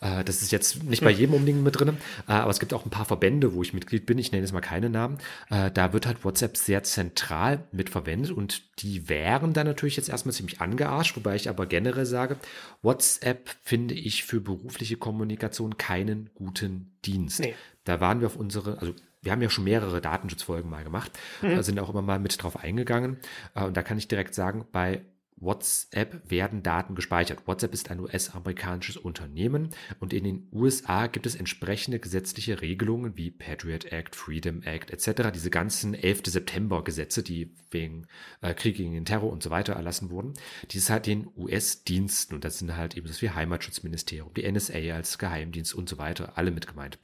Äh, 0.00 0.24
das 0.24 0.40
ist 0.40 0.50
jetzt 0.50 0.82
nicht 0.84 1.04
bei 1.04 1.12
hm. 1.12 1.18
jedem 1.18 1.34
unbedingt 1.34 1.62
mit 1.62 1.78
drin, 1.78 1.90
äh, 2.26 2.32
aber 2.32 2.50
es 2.50 2.58
gibt 2.58 2.72
auch 2.72 2.86
ein 2.86 2.90
paar 2.90 3.04
Verbände, 3.04 3.52
wo 3.52 3.62
ich 3.62 3.74
Mitglied 3.74 4.06
bin. 4.06 4.16
Ich 4.16 4.32
nenne 4.32 4.42
jetzt 4.44 4.54
mal 4.54 4.62
keine 4.62 4.88
Namen. 4.88 5.18
Äh, 5.50 5.70
da 5.70 5.92
wird 5.92 6.06
halt 6.06 6.24
WhatsApp 6.24 6.56
sehr 6.56 6.82
zentral 6.84 7.64
mit 7.70 7.90
verwendet 7.90 8.30
und 8.30 8.62
die 8.82 9.10
wären 9.10 9.52
dann 9.52 9.66
natürlich 9.66 9.96
jetzt 9.98 10.08
erstmal 10.08 10.32
ziemlich 10.32 10.62
angearscht, 10.62 11.16
wobei 11.16 11.36
ich 11.36 11.50
aber 11.50 11.66
generell 11.66 12.06
sage, 12.06 12.38
WhatsApp 12.80 13.54
finde 13.62 13.94
ich 13.94 14.24
für 14.24 14.40
berufliche 14.40 14.96
Kommunikation 14.96 15.76
keinen 15.76 16.30
guten 16.34 16.96
Dienst. 17.04 17.40
Nee. 17.40 17.54
Da 17.84 18.00
waren 18.00 18.20
wir 18.20 18.28
auf 18.28 18.36
unsere, 18.36 18.78
also 18.78 18.94
wir 19.22 19.32
haben 19.32 19.42
ja 19.42 19.50
schon 19.50 19.64
mehrere 19.64 20.00
Datenschutzfolgen 20.00 20.70
mal 20.70 20.84
gemacht, 20.84 21.12
mhm. 21.42 21.62
sind 21.62 21.78
auch 21.80 21.90
immer 21.90 22.02
mal 22.02 22.18
mit 22.18 22.42
drauf 22.42 22.56
eingegangen. 22.56 23.18
Äh, 23.54 23.64
und 23.64 23.76
da 23.76 23.82
kann 23.82 23.98
ich 23.98 24.08
direkt 24.08 24.34
sagen, 24.34 24.66
bei 24.72 25.02
WhatsApp 25.36 26.30
werden 26.30 26.62
Daten 26.62 26.94
gespeichert. 26.94 27.46
WhatsApp 27.46 27.74
ist 27.74 27.90
ein 27.90 28.00
US-amerikanisches 28.00 28.96
Unternehmen 28.96 29.70
und 30.00 30.12
in 30.12 30.24
den 30.24 30.48
USA 30.52 31.06
gibt 31.08 31.26
es 31.26 31.34
entsprechende 31.34 31.98
gesetzliche 31.98 32.62
Regelungen 32.62 33.16
wie 33.16 33.30
Patriot 33.30 33.84
Act, 33.86 34.16
Freedom 34.16 34.62
Act 34.62 34.90
etc. 34.90 35.30
Diese 35.34 35.50
ganzen 35.50 35.94
11. 35.94 36.22
September-Gesetze, 36.26 37.22
die 37.22 37.54
wegen 37.70 38.06
äh, 38.40 38.54
Krieg 38.54 38.76
gegen 38.76 38.92
den 38.92 39.04
Terror 39.04 39.30
und 39.30 39.42
so 39.42 39.50
weiter 39.50 39.74
erlassen 39.74 40.10
wurden, 40.10 40.32
die 40.70 40.78
ist 40.78 40.88
halt 40.88 41.06
den 41.06 41.28
US-Diensten 41.36 42.34
und 42.34 42.44
das 42.44 42.58
sind 42.58 42.74
halt 42.74 42.96
eben 42.96 43.06
das 43.06 43.20
wie 43.20 43.30
Heimatschutzministerium, 43.30 44.32
die 44.34 44.50
NSA 44.50 44.94
als 44.94 45.18
Geheimdienst 45.18 45.74
und 45.74 45.88
so 45.88 45.98
weiter, 45.98 46.38
alle 46.38 46.50
mit 46.50 46.66
gemeint. 46.66 46.98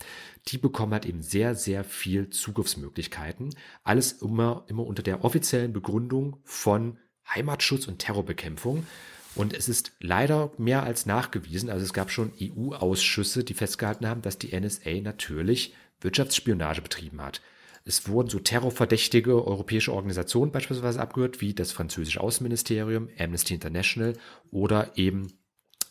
Die 0.48 0.58
bekommen 0.58 0.92
halt 0.92 1.04
eben 1.04 1.22
sehr, 1.22 1.54
sehr 1.54 1.84
viel 1.84 2.30
Zugriffsmöglichkeiten. 2.30 3.50
Alles 3.84 4.12
immer, 4.12 4.64
immer 4.68 4.86
unter 4.86 5.02
der 5.02 5.24
offiziellen 5.24 5.72
Begründung 5.72 6.38
von 6.44 6.98
Heimatschutz 7.34 7.88
und 7.88 7.98
Terrorbekämpfung. 7.98 8.86
Und 9.34 9.54
es 9.54 9.68
ist 9.68 9.92
leider 10.00 10.52
mehr 10.58 10.82
als 10.82 11.06
nachgewiesen, 11.06 11.70
also 11.70 11.84
es 11.84 11.94
gab 11.94 12.10
schon 12.10 12.32
EU-Ausschüsse, 12.40 13.44
die 13.44 13.54
festgehalten 13.54 14.06
haben, 14.06 14.20
dass 14.22 14.38
die 14.38 14.58
NSA 14.58 15.00
natürlich 15.02 15.74
Wirtschaftsspionage 16.00 16.82
betrieben 16.82 17.22
hat. 17.22 17.40
Es 17.84 18.08
wurden 18.08 18.28
so 18.28 18.38
terrorverdächtige 18.38 19.44
europäische 19.46 19.92
Organisationen 19.92 20.52
beispielsweise 20.52 21.00
abgehört, 21.00 21.40
wie 21.40 21.54
das 21.54 21.72
französische 21.72 22.20
Außenministerium, 22.20 23.08
Amnesty 23.18 23.54
International 23.54 24.14
oder 24.50 24.96
eben 24.96 25.32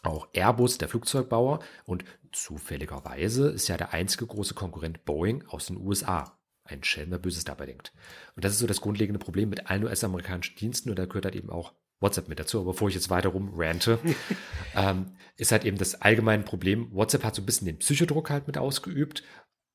auch 0.04 0.30
Airbus, 0.34 0.78
der 0.78 0.88
Flugzeugbauer. 0.88 1.60
Und 1.86 2.06
zufälligerweise 2.32 3.50
ist 3.50 3.68
ja 3.68 3.78
der 3.78 3.94
einzige 3.94 4.26
große 4.26 4.54
Konkurrent 4.54 5.04
Boeing 5.04 5.44
aus 5.48 5.66
den 5.66 5.78
USA 5.78 6.38
ein 6.71 6.83
Schelm, 6.83 7.09
der 7.09 7.18
Böses 7.18 7.44
dabei 7.44 7.65
denkt. 7.65 7.94
Und 8.35 8.45
das 8.45 8.53
ist 8.53 8.59
so 8.59 8.68
das 8.68 8.81
grundlegende 8.81 9.19
Problem 9.19 9.50
mit 9.50 9.69
allen 9.69 9.83
US-amerikanischen 9.83 10.56
Diensten 10.56 10.89
und 10.89 10.97
da 10.97 11.06
gehört 11.06 11.25
halt 11.25 11.35
eben 11.35 11.50
auch 11.50 11.73
WhatsApp 12.00 12.27
mit 12.27 12.39
dazu. 12.39 12.59
Aber 12.59 12.71
bevor 12.71 12.89
ich 12.89 12.95
jetzt 12.95 13.09
weiter 13.09 13.29
rumrante, 13.29 14.00
ähm, 14.75 15.15
ist 15.38 15.51
halt 15.51 15.65
eben 15.65 15.77
das 15.77 15.95
allgemeine 16.01 16.44
Problem, 16.44 16.91
WhatsApp 16.91 17.23
hat 17.23 17.35
so 17.35 17.41
ein 17.41 17.45
bisschen 17.45 17.65
den 17.65 17.79
Psychodruck 17.79 18.29
halt 18.29 18.47
mit 18.47 18.57
ausgeübt, 18.57 19.23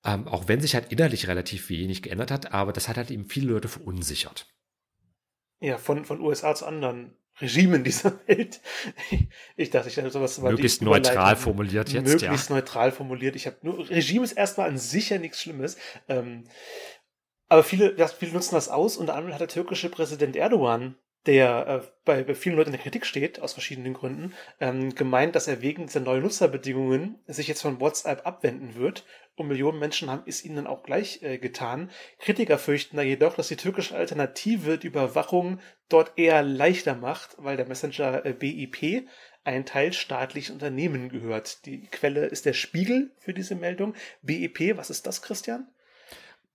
ähm, 0.04 0.28
auch 0.28 0.48
wenn 0.48 0.60
sich 0.60 0.74
halt 0.74 0.92
innerlich 0.92 1.28
relativ 1.28 1.68
wenig 1.68 2.02
geändert 2.02 2.30
hat, 2.30 2.52
aber 2.52 2.72
das 2.72 2.88
hat 2.88 2.96
halt 2.96 3.10
eben 3.10 3.26
viele 3.26 3.52
Leute 3.52 3.68
verunsichert. 3.68 4.55
Ja, 5.60 5.78
von, 5.78 6.04
von 6.04 6.20
USA 6.20 6.54
zu 6.54 6.66
anderen 6.66 7.16
Regimen 7.40 7.84
dieser 7.84 8.12
Welt. 8.26 8.60
Ich 9.56 9.70
dachte, 9.70 9.88
ich 9.88 9.96
hätte 9.96 10.10
sowas 10.10 10.38
Möglichst 10.40 10.82
neutral 10.82 11.36
formuliert 11.36 11.90
jetzt, 11.90 12.06
Möglichst 12.06 12.48
ja. 12.48 12.54
neutral 12.54 12.92
formuliert. 12.92 13.36
Ich 13.36 13.46
habe 13.46 13.56
nur, 13.62 13.88
Regime 13.88 14.24
ist 14.24 14.32
erstmal 14.32 14.68
an 14.68 14.78
sich 14.78 15.10
ja 15.10 15.18
nichts 15.18 15.40
Schlimmes. 15.40 15.76
Ähm, 16.08 16.44
aber 17.48 17.62
viele, 17.62 17.96
ja, 17.96 18.08
viele 18.08 18.32
nutzen 18.32 18.54
das 18.54 18.68
aus. 18.68 18.96
Unter 18.96 19.14
anderem 19.14 19.32
hat 19.34 19.40
der 19.40 19.48
türkische 19.48 19.88
Präsident 19.88 20.36
Erdogan 20.36 20.96
der 21.26 21.66
äh, 21.66 21.86
bei, 22.04 22.22
bei 22.22 22.34
vielen 22.34 22.56
Leuten 22.56 22.68
in 22.68 22.74
der 22.74 22.82
Kritik 22.82 23.04
steht, 23.04 23.40
aus 23.40 23.52
verschiedenen 23.52 23.94
Gründen, 23.94 24.32
ähm, 24.60 24.94
gemeint, 24.94 25.34
dass 25.34 25.48
er 25.48 25.60
wegen 25.60 25.86
dieser 25.86 26.00
neuen 26.00 26.22
Nutzerbedingungen 26.22 27.18
sich 27.26 27.48
jetzt 27.48 27.62
von 27.62 27.80
WhatsApp 27.80 28.26
abwenden 28.26 28.76
wird. 28.76 29.04
Und 29.36 29.48
Millionen 29.48 29.78
Menschen 29.78 30.10
haben 30.10 30.22
es 30.26 30.44
ihnen 30.44 30.56
dann 30.56 30.66
auch 30.66 30.82
gleich 30.82 31.22
äh, 31.22 31.36
getan. 31.36 31.90
Kritiker 32.18 32.58
fürchten 32.58 32.96
da 32.96 33.02
jedoch, 33.02 33.36
dass 33.36 33.48
die 33.48 33.56
türkische 33.56 33.94
Alternative 33.94 34.78
die 34.78 34.86
Überwachung 34.86 35.60
dort 35.90 36.12
eher 36.16 36.42
leichter 36.42 36.94
macht, 36.94 37.36
weil 37.38 37.58
der 37.58 37.68
Messenger 37.68 38.24
äh, 38.24 38.32
BIP 38.32 39.06
ein 39.44 39.66
teilstaatliches 39.66 40.50
Unternehmen 40.50 41.10
gehört. 41.10 41.66
Die 41.66 41.86
Quelle 41.86 42.26
ist 42.26 42.46
der 42.46 42.54
Spiegel 42.54 43.12
für 43.18 43.34
diese 43.34 43.54
Meldung. 43.54 43.94
BIP, 44.22 44.76
was 44.76 44.88
ist 44.88 45.06
das, 45.06 45.20
Christian? 45.20 45.68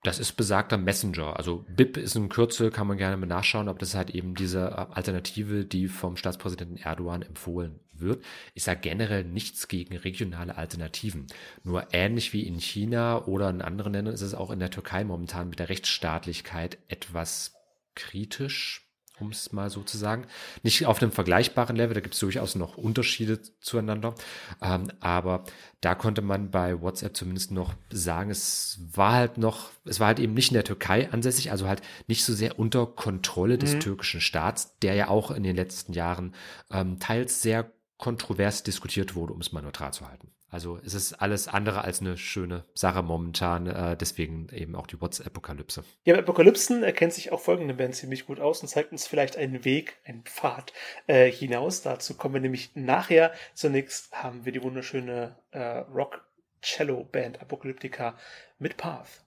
Das 0.03 0.17
ist 0.17 0.33
besagter 0.33 0.77
Messenger. 0.77 1.37
Also 1.37 1.63
BIP 1.69 1.97
ist 1.97 2.15
ein 2.15 2.29
Kürzel, 2.29 2.71
kann 2.71 2.87
man 2.87 2.97
gerne 2.97 3.17
mal 3.17 3.27
nachschauen, 3.27 3.69
ob 3.69 3.77
das 3.77 3.93
halt 3.93 4.09
eben 4.09 4.33
diese 4.33 4.95
Alternative, 4.95 5.63
die 5.63 5.87
vom 5.87 6.17
Staatspräsidenten 6.17 6.77
Erdogan 6.77 7.21
empfohlen 7.21 7.79
wird. 7.93 8.23
Ich 8.55 8.63
sage 8.63 8.79
generell 8.81 9.23
nichts 9.23 9.67
gegen 9.67 9.95
regionale 9.95 10.57
Alternativen. 10.57 11.27
Nur 11.63 11.87
ähnlich 11.93 12.33
wie 12.33 12.47
in 12.47 12.59
China 12.59 13.25
oder 13.25 13.49
in 13.51 13.61
anderen 13.61 13.93
Ländern 13.93 14.15
ist 14.15 14.21
es 14.21 14.33
auch 14.33 14.49
in 14.49 14.59
der 14.59 14.71
Türkei 14.71 15.03
momentan 15.03 15.49
mit 15.49 15.59
der 15.59 15.69
Rechtsstaatlichkeit 15.69 16.79
etwas 16.87 17.53
kritisch 17.93 18.90
um 19.19 19.29
es 19.29 19.51
mal 19.53 19.69
so 19.69 19.83
zu 19.83 19.97
sagen. 19.97 20.25
Nicht 20.63 20.85
auf 20.85 21.01
einem 21.01 21.11
vergleichbaren 21.11 21.75
Level, 21.75 21.93
da 21.93 22.01
gibt 22.01 22.15
es 22.15 22.19
durchaus 22.19 22.55
noch 22.55 22.77
Unterschiede 22.77 23.39
zueinander. 23.59 24.15
Ähm, 24.61 24.91
aber 24.99 25.43
da 25.79 25.95
konnte 25.95 26.21
man 26.21 26.51
bei 26.51 26.81
WhatsApp 26.81 27.15
zumindest 27.15 27.51
noch 27.51 27.73
sagen, 27.91 28.31
es 28.31 28.79
war 28.93 29.13
halt 29.13 29.37
noch, 29.37 29.69
es 29.85 29.99
war 29.99 30.07
halt 30.07 30.19
eben 30.19 30.33
nicht 30.33 30.49
in 30.49 30.55
der 30.55 30.63
Türkei 30.63 31.11
ansässig, 31.11 31.51
also 31.51 31.67
halt 31.67 31.81
nicht 32.07 32.23
so 32.23 32.33
sehr 32.33 32.59
unter 32.59 32.85
Kontrolle 32.85 33.57
des 33.57 33.75
mhm. 33.75 33.79
türkischen 33.81 34.21
Staats, 34.21 34.77
der 34.79 34.95
ja 34.95 35.07
auch 35.07 35.31
in 35.31 35.43
den 35.43 35.55
letzten 35.55 35.93
Jahren 35.93 36.33
ähm, 36.71 36.99
teils 36.99 37.41
sehr 37.41 37.71
kontrovers 37.97 38.63
diskutiert 38.63 39.15
wurde, 39.15 39.33
um 39.33 39.41
es 39.41 39.51
mal 39.51 39.61
neutral 39.61 39.93
zu 39.93 40.07
halten. 40.07 40.31
Also 40.51 40.79
es 40.85 40.93
ist 40.93 41.13
alles 41.13 41.47
andere 41.47 41.85
als 41.85 42.01
eine 42.01 42.17
schöne 42.17 42.65
Sache 42.73 43.01
momentan, 43.01 43.67
äh, 43.67 43.95
deswegen 43.95 44.49
eben 44.51 44.75
auch 44.75 44.85
die 44.85 44.99
WhatsApp-Apokalypse. 44.99 45.85
Ja, 46.03 46.17
Apokalypsen 46.17 46.83
erkennt 46.83 47.13
sich 47.13 47.31
auch 47.31 47.39
folgende 47.39 47.73
Band 47.73 47.95
ziemlich 47.95 48.25
gut 48.27 48.41
aus 48.41 48.61
und 48.61 48.67
zeigt 48.67 48.91
uns 48.91 49.07
vielleicht 49.07 49.37
einen 49.37 49.63
Weg, 49.63 49.97
einen 50.03 50.23
Pfad 50.23 50.73
äh, 51.07 51.31
hinaus. 51.31 51.83
Dazu 51.83 52.15
kommen 52.15 52.33
wir 52.33 52.41
nämlich 52.41 52.75
nachher. 52.75 53.31
Zunächst 53.53 54.11
haben 54.11 54.43
wir 54.43 54.51
die 54.51 54.61
wunderschöne 54.61 55.37
äh, 55.51 55.59
Rock-Cello-Band 55.59 57.41
Apokalyptica 57.41 58.17
mit 58.59 58.75
Path. 58.75 59.23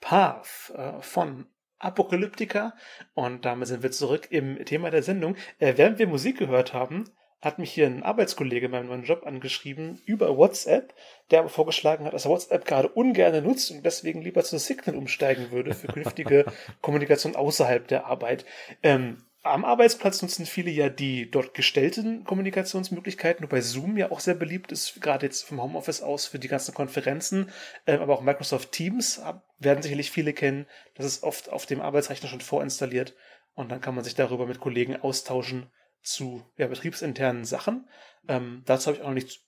Path 0.00 0.72
äh, 0.76 1.02
von 1.02 1.46
Apokalyptica. 1.80 2.74
Und 3.14 3.44
damit 3.44 3.66
sind 3.66 3.82
wir 3.82 3.90
zurück 3.90 4.28
im 4.30 4.64
Thema 4.64 4.90
der 4.90 5.02
Sendung. 5.02 5.34
Äh, 5.58 5.74
während 5.76 5.98
wir 5.98 6.06
Musik 6.06 6.38
gehört 6.38 6.72
haben, 6.72 7.10
hat 7.40 7.58
mich 7.58 7.70
hier 7.72 7.86
ein 7.86 8.02
Arbeitskollege 8.02 8.66
in 8.66 8.72
meinem 8.72 8.88
neuen 8.88 9.04
Job 9.04 9.24
angeschrieben 9.24 10.00
über 10.04 10.36
WhatsApp, 10.36 10.94
der 11.30 11.40
aber 11.40 11.48
vorgeschlagen 11.48 12.04
hat, 12.04 12.12
dass 12.12 12.24
er 12.24 12.32
WhatsApp 12.32 12.64
gerade 12.64 12.88
ungern 12.88 13.44
nutzt 13.44 13.70
und 13.70 13.84
deswegen 13.84 14.22
lieber 14.22 14.42
zu 14.42 14.58
Signal 14.58 14.96
umsteigen 14.96 15.50
würde 15.52 15.74
für 15.74 15.86
künftige 15.86 16.46
Kommunikation 16.82 17.36
außerhalb 17.36 17.86
der 17.86 18.06
Arbeit. 18.06 18.44
Ähm, 18.82 19.18
am 19.44 19.64
Arbeitsplatz 19.64 20.20
nutzen 20.20 20.46
viele 20.46 20.70
ja 20.70 20.88
die 20.88 21.30
dort 21.30 21.54
gestellten 21.54 22.24
Kommunikationsmöglichkeiten, 22.24 23.44
wobei 23.44 23.60
Zoom 23.60 23.96
ja 23.96 24.10
auch 24.10 24.18
sehr 24.18 24.34
beliebt 24.34 24.72
ist, 24.72 25.00
gerade 25.00 25.26
jetzt 25.26 25.44
vom 25.44 25.62
Homeoffice 25.62 26.02
aus 26.02 26.26
für 26.26 26.40
die 26.40 26.48
ganzen 26.48 26.74
Konferenzen, 26.74 27.50
ähm, 27.86 28.00
aber 28.00 28.14
auch 28.14 28.20
Microsoft 28.20 28.72
Teams 28.72 29.22
werden 29.60 29.82
sicherlich 29.82 30.10
viele 30.10 30.32
kennen. 30.32 30.66
Das 30.94 31.06
ist 31.06 31.22
oft 31.22 31.50
auf 31.50 31.66
dem 31.66 31.80
Arbeitsrechner 31.80 32.28
schon 32.28 32.40
vorinstalliert 32.40 33.14
und 33.54 33.70
dann 33.70 33.80
kann 33.80 33.94
man 33.94 34.02
sich 34.02 34.16
darüber 34.16 34.46
mit 34.46 34.58
Kollegen 34.58 34.96
austauschen 34.96 35.70
zu 36.08 36.44
ja, 36.56 36.66
betriebsinternen 36.66 37.44
Sachen. 37.44 37.88
Ähm, 38.26 38.62
dazu 38.66 38.88
habe 38.88 38.96
ich 38.96 39.02
auch 39.02 39.08
noch 39.08 39.14
nichts 39.14 39.40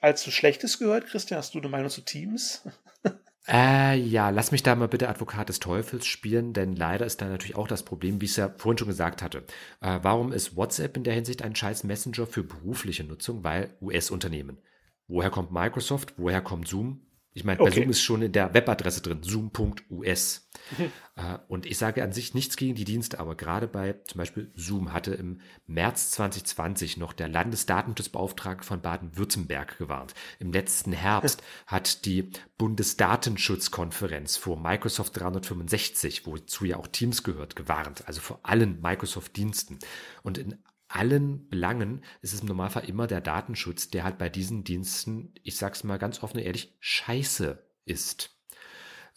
allzu 0.00 0.30
Schlechtes 0.30 0.78
gehört. 0.78 1.06
Christian, 1.06 1.38
hast 1.38 1.54
du 1.54 1.58
eine 1.58 1.68
Meinung 1.68 1.90
zu 1.90 2.02
Teams? 2.02 2.62
Äh, 3.46 3.98
ja, 3.98 4.30
lass 4.30 4.52
mich 4.52 4.62
da 4.62 4.74
mal 4.74 4.88
bitte 4.88 5.10
Advokat 5.10 5.50
des 5.50 5.60
Teufels 5.60 6.06
spielen, 6.06 6.54
denn 6.54 6.74
leider 6.74 7.04
ist 7.04 7.20
da 7.20 7.26
natürlich 7.26 7.56
auch 7.56 7.68
das 7.68 7.82
Problem, 7.82 8.18
wie 8.20 8.24
ich 8.24 8.30
es 8.30 8.38
ja 8.38 8.48
vorhin 8.56 8.78
schon 8.78 8.88
gesagt 8.88 9.20
hatte. 9.20 9.44
Äh, 9.82 9.98
warum 10.00 10.32
ist 10.32 10.56
WhatsApp 10.56 10.96
in 10.96 11.04
der 11.04 11.12
Hinsicht 11.12 11.42
ein 11.42 11.54
scheiß 11.54 11.84
Messenger 11.84 12.26
für 12.26 12.42
berufliche 12.42 13.04
Nutzung? 13.04 13.44
Weil 13.44 13.76
US-Unternehmen. 13.82 14.62
Woher 15.08 15.28
kommt 15.28 15.52
Microsoft? 15.52 16.14
Woher 16.16 16.40
kommt 16.40 16.68
Zoom? 16.68 17.04
Ich 17.36 17.42
meine, 17.42 17.60
okay. 17.60 17.70
bei 17.70 17.76
Zoom 17.76 17.90
ist 17.90 18.02
schon 18.02 18.22
in 18.22 18.32
der 18.32 18.54
Webadresse 18.54 19.02
drin, 19.02 19.22
zoom.us. 19.22 20.48
Mhm. 20.78 20.92
Äh, 21.16 21.38
und 21.46 21.64
ich 21.64 21.78
sage 21.78 22.02
an 22.02 22.10
sich 22.10 22.34
nichts 22.34 22.56
gegen 22.56 22.74
die 22.74 22.84
Dienste, 22.84 23.20
aber 23.20 23.36
gerade 23.36 23.68
bei 23.68 23.92
zum 24.04 24.18
Beispiel 24.18 24.50
Zoom 24.56 24.92
hatte 24.92 25.14
im 25.14 25.40
März 25.64 26.10
2020 26.10 26.96
noch 26.96 27.12
der 27.12 27.28
Landesdatenschutzbeauftragte 27.28 28.66
von 28.66 28.80
Baden-Württemberg 28.80 29.78
gewarnt. 29.78 30.12
Im 30.40 30.52
letzten 30.52 30.92
Herbst 30.92 31.40
hat 31.68 32.04
die 32.04 32.32
Bundesdatenschutzkonferenz 32.58 34.36
vor 34.36 34.58
Microsoft 34.58 35.16
365, 35.20 36.26
wozu 36.26 36.64
ja 36.64 36.78
auch 36.78 36.88
Teams 36.88 37.22
gehört, 37.22 37.54
gewarnt. 37.54 38.08
Also 38.08 38.20
vor 38.20 38.40
allen 38.42 38.80
Microsoft-Diensten. 38.80 39.78
Und 40.24 40.36
in 40.36 40.58
allen 40.94 41.48
Belangen 41.48 42.02
ist 42.22 42.34
es 42.34 42.40
im 42.40 42.46
Normalfall 42.46 42.84
immer 42.84 43.06
der 43.06 43.20
Datenschutz, 43.20 43.90
der 43.90 44.04
halt 44.04 44.16
bei 44.16 44.28
diesen 44.28 44.64
Diensten, 44.64 45.32
ich 45.42 45.56
sag's 45.56 45.84
mal 45.84 45.98
ganz 45.98 46.22
offen 46.22 46.38
und 46.38 46.44
ehrlich, 46.44 46.74
scheiße 46.80 47.58
ist. 47.84 48.30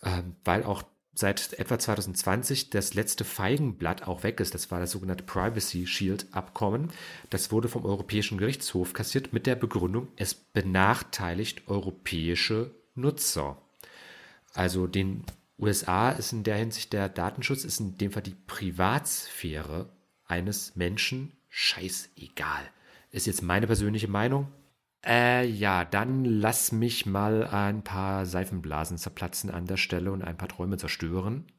Ähm, 0.04 0.36
weil 0.44 0.64
auch 0.64 0.84
seit 1.14 1.54
etwa 1.54 1.80
2020 1.80 2.70
das 2.70 2.94
letzte 2.94 3.24
Feigenblatt 3.24 4.08
auch 4.08 4.24
weg 4.24 4.40
ist. 4.40 4.54
Das 4.54 4.72
war 4.72 4.80
das 4.80 4.92
sogenannte 4.92 5.24
Privacy 5.24 5.88
Shield 5.88 6.28
Abkommen. 6.32 6.92
Das 7.30 7.52
wurde 7.52 7.70
vom 7.70 7.86
Europäischen 7.86 8.38
Gerichtshof 8.38 8.94
kassiert 8.94 9.34
mit 9.34 9.46
der 9.46 9.56
Begründung, 9.56 10.08
es 10.16 10.34
benachteiligt 10.34 11.68
europäische 11.68 12.72
Nutzer. 12.96 13.62
Also 14.54 14.88
den 14.88 15.24
USA 15.60 16.12
ist 16.12 16.34
in 16.34 16.44
der 16.44 16.58
Hinsicht 16.58 16.94
der 16.94 17.10
Datenschutz, 17.10 17.64
ist 17.64 17.80
in 17.80 17.98
dem 17.98 18.12
Fall 18.12 18.24
die 18.24 18.36
Privatsphäre 18.46 19.90
eines 20.26 20.76
Menschen 20.76 21.34
scheißegal. 21.58 22.70
Ist 23.10 23.26
jetzt 23.26 23.42
meine 23.42 23.66
persönliche 23.66 24.08
Meinung. 24.08 24.54
Äh, 25.04 25.48
ja, 25.48 25.86
dann 25.86 26.24
lass 26.24 26.72
mich 26.72 27.08
mal 27.08 27.48
ein 27.48 27.84
paar 27.84 28.28
Seifenblasen 28.28 29.00
zerplatzen 29.00 29.50
an 29.50 29.66
der 29.66 29.78
Stelle 29.78 30.12
und 30.12 30.22
ein 30.22 30.38
paar 30.38 30.50
Träume 30.50 30.78
zerstören. 30.78 31.52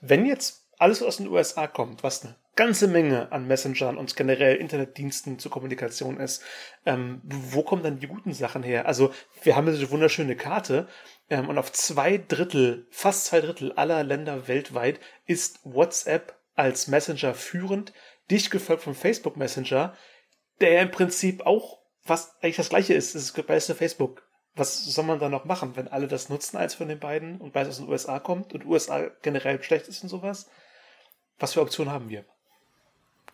Wenn 0.00 0.26
jetzt 0.26 0.68
alles 0.76 1.02
aus 1.02 1.16
den 1.16 1.28
USA 1.28 1.66
kommt, 1.66 2.02
was 2.02 2.22
eine 2.22 2.36
ganze 2.54 2.86
Menge 2.86 3.32
an 3.32 3.46
Messengern 3.46 3.96
und 3.96 4.14
generell 4.14 4.56
Internetdiensten 4.56 5.38
zur 5.38 5.50
Kommunikation 5.50 6.20
ist, 6.20 6.42
ähm, 6.84 7.22
wo 7.24 7.62
kommen 7.62 7.82
dann 7.82 7.98
die 7.98 8.08
guten 8.08 8.34
Sachen 8.34 8.62
her? 8.62 8.84
Also, 8.86 9.10
wir 9.42 9.56
haben 9.56 9.66
diese 9.66 9.90
wunderschöne 9.90 10.36
Karte 10.36 10.86
ähm, 11.30 11.48
und 11.48 11.56
auf 11.56 11.72
zwei 11.72 12.18
Drittel, 12.18 12.86
fast 12.90 13.24
zwei 13.24 13.40
Drittel 13.40 13.72
aller 13.72 14.04
Länder 14.04 14.48
weltweit 14.48 15.00
ist 15.24 15.60
WhatsApp 15.64 16.36
als 16.56 16.88
Messenger 16.88 17.34
führend 17.34 17.92
dicht 18.30 18.50
gefolgt 18.50 18.82
vom 18.82 18.94
Facebook 18.94 19.36
Messenger, 19.36 19.94
der 20.60 20.82
im 20.82 20.90
Prinzip 20.90 21.44
auch 21.46 21.78
was 22.04 22.36
eigentlich 22.40 22.56
das 22.56 22.68
gleiche 22.68 22.94
ist. 22.94 23.14
Das 23.14 23.22
ist 23.22 23.46
beides 23.46 23.70
Facebook. 23.72 24.22
Was 24.54 24.84
soll 24.84 25.04
man 25.04 25.18
da 25.18 25.28
noch 25.28 25.44
machen, 25.44 25.76
wenn 25.76 25.88
alle 25.88 26.08
das 26.08 26.28
nutzen 26.28 26.56
als 26.56 26.74
von 26.74 26.88
den 26.88 26.98
beiden 26.98 27.40
und 27.40 27.52
beides 27.52 27.74
aus 27.74 27.76
den 27.78 27.88
USA 27.88 28.18
kommt 28.20 28.54
und 28.54 28.64
USA 28.64 29.10
generell 29.22 29.62
schlecht 29.62 29.86
ist 29.88 30.02
und 30.02 30.08
sowas? 30.08 30.48
Was 31.38 31.52
für 31.52 31.60
Optionen 31.60 31.92
haben 31.92 32.08
wir? 32.08 32.24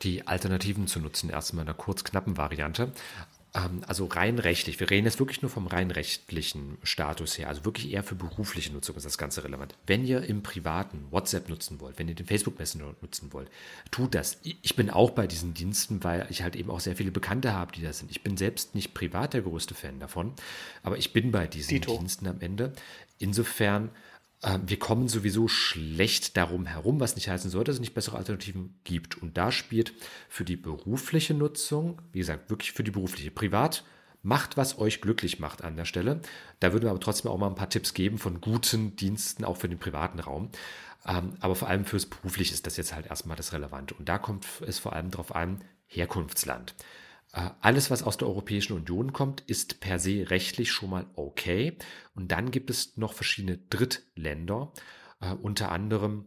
Die 0.03 0.27
Alternativen 0.27 0.89
zu 0.89 0.99
nutzen, 0.99 1.31
erstmal 1.31 1.63
in 1.63 1.69
einer 1.69 1.79
kurz 1.79 2.03
knappen 2.03 2.37
Variante. 2.37 2.93
Ähm, 3.55 3.83
also 3.87 4.07
rein 4.07 4.39
rechtlich, 4.39 4.81
wir 4.81 4.91
reden 4.91 5.05
jetzt 5.05 5.19
wirklich 5.19 5.43
nur 5.43 5.51
vom 5.51 5.67
rein 5.67 5.91
rechtlichen 5.91 6.79
Status 6.83 7.37
her, 7.37 7.49
also 7.49 7.65
wirklich 7.65 7.93
eher 7.93 8.03
für 8.03 8.15
berufliche 8.15 8.73
Nutzung 8.73 8.97
ist 8.97 9.05
das 9.05 9.19
Ganze 9.19 9.45
relevant. 9.45 9.75
Wenn 9.87 10.05
ihr 10.05 10.23
im 10.23 10.43
Privaten 10.43 11.07
WhatsApp 11.11 11.49
nutzen 11.49 11.79
wollt, 11.81 11.99
wenn 11.99 12.09
ihr 12.09 12.15
den 12.15 12.27
Facebook 12.27 12.59
Messenger 12.59 12.95
nutzen 13.03 13.33
wollt, 13.33 13.51
tut 13.91 14.15
das. 14.15 14.39
Ich 14.43 14.75
bin 14.75 14.89
auch 14.89 15.11
bei 15.11 15.27
diesen 15.27 15.53
Diensten, 15.53 16.03
weil 16.03 16.27
ich 16.31 16.43
halt 16.43 16.57
eben 16.57 16.71
auch 16.71 16.81
sehr 16.81 16.97
viele 16.97 17.11
Bekannte 17.11 17.53
habe, 17.53 17.73
die 17.73 17.83
da 17.83 17.93
sind. 17.93 18.11
Ich 18.11 18.23
bin 18.23 18.37
selbst 18.37 18.75
nicht 18.75 18.95
privat 18.95 19.35
der 19.35 19.43
größte 19.43 19.75
Fan 19.75 20.01
davon, 20.01 20.33
aber 20.83 20.97
ich 20.97 21.13
bin 21.13 21.31
bei 21.31 21.47
diesen 21.47 21.75
Dito. 21.75 21.99
Diensten 21.99 22.27
am 22.27 22.41
Ende. 22.41 22.73
Insofern 23.19 23.91
wir 24.67 24.79
kommen 24.79 25.07
sowieso 25.07 25.47
schlecht 25.47 26.37
darum 26.37 26.67
herum, 26.67 26.99
was 26.99 27.15
nicht 27.15 27.29
heißen 27.29 27.49
sollte, 27.49 27.71
dass 27.71 27.77
es 27.77 27.81
nicht 27.81 27.95
bessere 27.95 28.17
Alternativen 28.17 28.75
gibt. 28.83 29.23
Und 29.23 29.37
da 29.39 29.53
spielt 29.53 29.95
für 30.29 30.45
die 30.45 30.57
berufliche 30.57 31.33
Nutzung, 31.33 32.03
wie 32.13 32.19
gesagt, 32.19 32.51
wirklich 32.51 32.73
für 32.73 32.83
die 32.83 32.91
berufliche, 32.91 33.31
privat, 33.31 33.85
macht, 34.23 34.57
was 34.57 34.79
euch 34.79 35.01
glücklich 35.01 35.39
macht 35.39 35.63
an 35.63 35.77
der 35.77 35.85
Stelle. 35.85 36.21
Da 36.61 36.73
würden 36.73 36.85
wir 36.85 36.91
aber 36.91 37.01
trotzdem 37.01 37.31
auch 37.31 37.39
mal 37.39 37.49
ein 37.49 37.55
paar 37.55 37.71
Tipps 37.71 37.95
geben 37.95 38.19
von 38.19 38.41
guten 38.41 38.97
Diensten, 38.97 39.45
auch 39.45 39.57
für 39.57 39.69
den 39.69 39.79
privaten 39.79 40.19
Raum. 40.19 40.51
Ähm, 41.07 41.35
aber 41.41 41.55
vor 41.55 41.69
allem 41.69 41.85
fürs 41.85 42.07
Berufliche 42.07 42.55
ist 42.55 42.67
das 42.67 42.77
jetzt 42.77 42.95
halt 42.95 43.07
erstmal 43.07 43.37
das 43.37 43.53
Relevante. 43.53 43.95
Und 43.95 44.09
da 44.09 44.19
kommt 44.19 44.47
es 44.67 44.79
vor 44.79 44.93
allem 44.93 45.11
darauf 45.11 45.35
an, 45.35 45.63
Herkunftsland. 45.87 46.75
Äh, 47.33 47.51
alles, 47.61 47.91
was 47.91 48.03
aus 48.03 48.19
der 48.19 48.29
Europäischen 48.29 48.75
Union 48.75 49.13
kommt, 49.13 49.41
ist 49.43 49.81
per 49.81 49.99
se 49.99 50.31
rechtlich 50.31 50.71
schon 50.71 50.91
mal 50.91 51.07
okay. 51.15 51.77
Und 52.15 52.33
dann 52.33 52.51
gibt 52.51 52.71
es 52.71 52.97
noch 52.97 53.15
verschiedene 53.15 53.59
Drittländer, 53.71 54.73
äh, 55.21 55.33
unter 55.33 55.73
anderem 55.73 56.27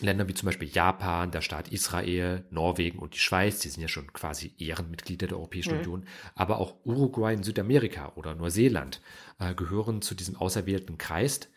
Länder 0.00 0.28
wie 0.28 0.34
zum 0.34 0.46
Beispiel 0.46 0.68
Japan, 0.68 1.32
der 1.32 1.40
Staat 1.40 1.72
Israel, 1.72 2.44
Norwegen 2.50 3.00
und 3.00 3.14
die 3.14 3.18
Schweiz, 3.18 3.58
die 3.58 3.68
sind 3.68 3.82
ja 3.82 3.88
schon 3.88 4.12
quasi 4.12 4.54
Ehrenmitglieder 4.58 5.26
der 5.26 5.36
Europäischen 5.36 5.74
mhm. 5.74 5.80
Union, 5.80 6.06
aber 6.34 6.58
auch 6.58 6.76
Uruguay 6.84 7.34
in 7.34 7.42
Südamerika 7.42 8.12
oder 8.14 8.34
Neuseeland 8.34 9.00
äh, 9.40 9.54
gehören 9.54 10.02
zu 10.02 10.14
diesem 10.14 10.36
auserwählten 10.36 10.98
Kreis, 10.98 11.48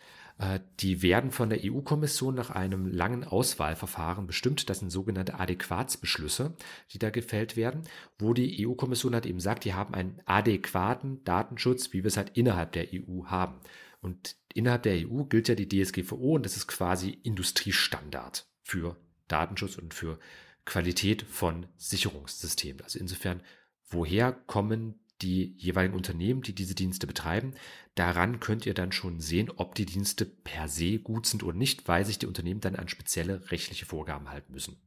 die 0.80 1.04
werden 1.04 1.30
von 1.30 1.50
der 1.50 1.60
EU-Kommission 1.64 2.34
nach 2.34 2.50
einem 2.50 2.88
langen 2.88 3.24
Auswahlverfahren 3.24 4.26
bestimmt. 4.26 4.70
Das 4.70 4.80
sind 4.80 4.90
sogenannte 4.90 5.40
Adäquatsbeschlüsse, 5.40 6.56
die 6.92 7.00
da 7.00 7.12
gefällt 7.12 7.56
werden, 7.56 7.84
wo 8.18 8.34
die 8.34 8.66
EU-Kommission 8.66 9.14
hat 9.14 9.28
eben 9.28 9.40
sagt, 9.40 9.66
die 9.66 9.76
haben 9.76 9.94
einen 9.94 10.20
adäquaten 10.26 11.24
Datenschutz, 11.24 11.94
wie 11.94 12.04
wir 12.04 12.08
es 12.08 12.18
halt 12.18 12.32
innerhalb 12.36 12.72
der 12.72 12.88
EU 12.92 13.26
haben. 13.26 13.60
Und 14.02 14.36
innerhalb 14.56 14.84
der 14.84 15.08
EU 15.08 15.26
gilt 15.26 15.48
ja 15.48 15.54
die 15.54 15.68
DSGVO 15.68 16.36
und 16.36 16.46
das 16.46 16.58
ist 16.58 16.68
quasi 16.68 17.12
Industriestandard 17.12 18.48
für 18.64 18.98
Datenschutz 19.28 19.78
und 19.78 19.94
für 19.94 20.18
Qualität 20.66 21.22
von 21.22 21.68
Sicherungssystemen. 21.78 22.82
Also 22.82 22.98
insofern, 22.98 23.42
woher 23.90 24.32
kommen 24.32 25.00
die 25.22 25.54
jeweiligen 25.58 25.96
Unternehmen, 25.96 26.42
die 26.42 26.56
diese 26.56 26.76
Dienste 26.76 27.08
betreiben. 27.08 27.54
Daran 27.96 28.40
könnt 28.40 28.66
ihr 28.66 28.74
dann 28.74 28.92
schon 28.92 29.20
sehen, 29.20 29.52
ob 29.56 29.76
die 29.76 29.86
Dienste 29.86 30.26
per 30.26 30.68
se 30.68 31.00
gut 31.00 31.26
sind 31.26 31.44
oder 31.44 31.58
nicht, 31.58 31.88
weil 31.88 32.06
sich 32.06 32.20
die 32.20 32.28
Unternehmen 32.28 32.62
dann 32.62 32.76
an 32.76 32.88
spezielle 32.88 33.52
rechtliche 33.52 33.86
Vorgaben 33.86 34.30
halten 34.30 34.54
müssen. 34.54 34.78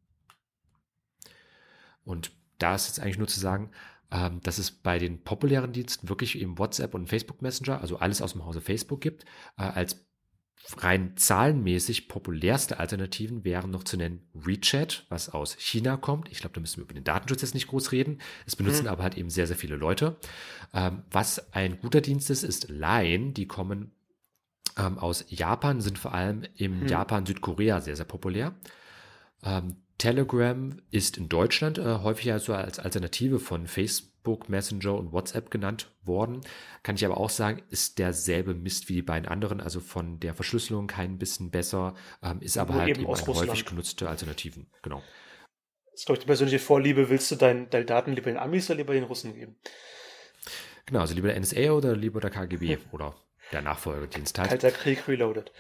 Und 2.05 2.33
da 2.59 2.75
ist 2.75 2.89
jetzt 2.89 3.01
eigentlich 3.01 3.19
nur 3.19 3.29
zu 3.29 3.41
sagen, 3.41 3.71
ähm, 4.11 4.41
dass 4.43 4.59
es 4.59 4.71
bei 4.71 4.99
den 4.99 5.23
populären 5.23 5.73
Diensten 5.73 6.09
wirklich 6.09 6.39
eben 6.39 6.59
WhatsApp 6.59 6.95
und 6.95 7.09
Facebook 7.09 7.43
Messenger, 7.43 7.81
also 7.81 7.99
alles 7.99 8.23
aus 8.23 8.33
dem 8.33 8.45
Hause 8.45 8.61
Facebook 8.61 9.01
gibt, 9.01 9.25
äh, 9.57 9.63
als 9.63 10.07
rein 10.79 11.17
zahlenmäßig 11.17 12.09
populärste 12.09 12.79
Alternativen 12.79 13.45
wären 13.45 13.71
noch 13.71 13.85
zu 13.85 13.97
nennen 13.97 14.27
WeChat, 14.33 15.05
was 15.09 15.29
aus 15.29 15.57
China 15.59 15.97
kommt. 15.97 16.31
Ich 16.31 16.39
glaube, 16.39 16.55
da 16.55 16.61
müssen 16.61 16.79
wir 16.79 16.85
über 16.85 16.95
den 16.95 17.05
Datenschutz 17.05 17.43
jetzt 17.43 17.55
nicht 17.55 17.69
groß 17.69 17.93
reden. 17.93 18.19
Es 18.47 18.57
benutzen 18.57 18.85
mhm. 18.85 18.89
aber 18.89 19.03
halt 19.03 19.17
eben 19.17 19.31
sehr, 19.31 19.47
sehr 19.47 19.57
viele 19.57 19.77
Leute. 19.77 20.17
Ähm, 20.73 21.03
was 21.11 21.53
ein 21.53 21.79
guter 21.79 22.01
Dienst 22.01 22.31
ist, 22.31 22.43
ist 22.43 22.69
Line. 22.71 23.33
Die 23.33 23.47
kommen 23.47 23.93
ähm, 24.79 24.99
aus 24.99 25.27
Japan, 25.29 25.81
sind 25.81 25.99
vor 25.99 26.15
allem 26.15 26.43
im 26.57 26.81
mhm. 26.81 26.89
Japan, 26.89 27.27
Südkorea 27.27 27.81
sehr, 27.81 27.97
sehr 27.97 28.07
populär. 28.07 28.55
Ähm, 29.43 29.77
Telegram 29.99 30.77
ist 30.91 31.19
in 31.19 31.29
Deutschland 31.29 31.79
äh, 31.79 31.99
häufig 31.99 32.33
also 32.33 32.55
als 32.55 32.79
Alternative 32.79 33.39
von 33.39 33.67
Facebook, 33.67 34.14
Messenger 34.49 34.95
und 34.95 35.13
WhatsApp 35.13 35.51
genannt 35.51 35.91
worden. 36.03 36.41
Kann 36.83 36.97
ich 36.97 37.05
aber 37.05 37.19
auch 37.19 37.31
sagen, 37.31 37.63
ist 37.71 37.99
derselbe 37.99 38.55
Mist 38.55 38.89
wie 38.89 38.95
die 38.95 39.03
beiden 39.03 39.29
anderen, 39.29 39.61
also 39.61 39.81
von 39.81 40.21
der 40.21 40.35
Verschlüsselung 40.35 40.87
kein 40.87 41.19
bisschen 41.19 41.51
besser, 41.51 41.95
ähm, 42.23 42.41
ist 42.41 42.59
aber 42.59 42.73
Nur 42.73 42.83
halt 42.83 42.99
eben, 42.99 43.03
eben 43.03 43.09
häufig 43.09 43.65
genutzte 43.65 44.09
Alternativen. 44.09 44.67
Genau. 44.83 45.03
Das 45.93 46.01
ist, 46.01 46.07
glaube 46.07 46.19
ich, 46.19 46.25
die 46.25 46.27
persönliche 46.27 46.59
Vorliebe. 46.59 47.09
Willst 47.09 47.31
du 47.31 47.37
dein, 47.37 47.71
deine 47.71 47.85
Daten 47.85 48.13
lieber 48.15 48.31
den 48.31 48.39
Amis 48.39 48.69
oder 48.69 48.79
lieber 48.79 48.95
den 48.95 49.05
Russen 49.05 49.35
geben? 49.35 49.57
Genau, 50.87 51.01
also 51.01 51.15
lieber 51.15 51.29
der 51.29 51.41
NSA 51.41 51.71
oder 51.71 51.95
lieber 51.95 52.21
der 52.21 52.31
KGB 52.31 52.79
oder 52.93 53.15
der 53.53 53.63
Nachfolgedienst 53.63 54.39
halt. 54.39 54.49
Kalter 54.49 54.71
Krieg 54.71 55.07
reloaded. 55.07 55.53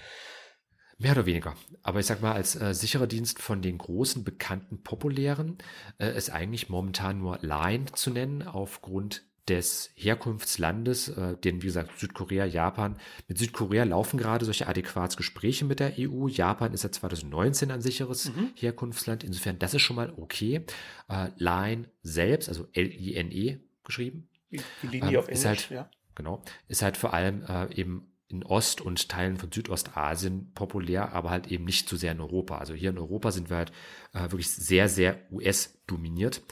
Mehr 0.98 1.12
oder 1.12 1.26
weniger. 1.26 1.54
Aber 1.82 2.00
ich 2.00 2.06
sag 2.06 2.22
mal, 2.22 2.32
als 2.32 2.54
äh, 2.56 2.72
sicherer 2.72 3.06
Dienst 3.06 3.40
von 3.40 3.62
den 3.62 3.78
großen, 3.78 4.24
bekannten, 4.24 4.82
populären 4.82 5.58
äh, 5.98 6.16
ist 6.16 6.30
eigentlich 6.30 6.68
momentan 6.68 7.18
nur 7.18 7.38
Line 7.42 7.86
zu 7.94 8.10
nennen, 8.10 8.42
aufgrund 8.42 9.22
des 9.48 9.90
Herkunftslandes, 9.94 11.08
äh, 11.08 11.36
denn 11.36 11.62
wie 11.62 11.66
gesagt 11.66 11.98
Südkorea, 11.98 12.46
Japan. 12.46 12.96
Mit 13.28 13.38
Südkorea 13.38 13.84
laufen 13.84 14.18
gerade 14.18 14.44
solche 14.44 14.66
Adäquatsgespräche 14.66 15.64
mit 15.64 15.80
der 15.80 15.94
EU. 15.98 16.28
Japan 16.28 16.72
ist 16.72 16.80
seit 16.80 16.94
2019 16.94 17.70
ein 17.70 17.82
sicheres 17.82 18.34
mhm. 18.34 18.52
Herkunftsland. 18.54 19.22
Insofern, 19.22 19.58
das 19.58 19.74
ist 19.74 19.82
schon 19.82 19.96
mal 19.96 20.12
okay. 20.16 20.64
Äh, 21.08 21.28
Line 21.36 21.90
selbst, 22.02 22.48
also 22.48 22.66
L-I-N-E 22.72 23.58
geschrieben. 23.84 24.28
Die, 24.50 24.60
Linie 24.86 25.10
ähm, 25.10 25.18
auf 25.18 25.28
Englisch, 25.28 25.44
halt, 25.44 25.70
ja. 25.70 25.90
Genau, 26.14 26.42
ist 26.68 26.82
halt 26.82 26.96
vor 26.96 27.12
allem 27.12 27.42
äh, 27.42 27.74
eben 27.74 28.13
in 28.34 28.44
Ost- 28.44 28.80
und 28.80 29.08
Teilen 29.08 29.36
von 29.36 29.52
Südostasien 29.52 30.52
populär, 30.54 31.12
aber 31.12 31.30
halt 31.30 31.46
eben 31.46 31.64
nicht 31.64 31.88
so 31.88 31.96
sehr 31.96 32.12
in 32.12 32.20
Europa. 32.20 32.58
Also 32.58 32.74
hier 32.74 32.90
in 32.90 32.98
Europa 32.98 33.30
sind 33.30 33.50
wir 33.50 33.58
halt 33.58 33.72
äh, 34.12 34.22
wirklich 34.22 34.50
sehr, 34.50 34.88
sehr 34.88 35.20
US-dominiert. 35.30 36.42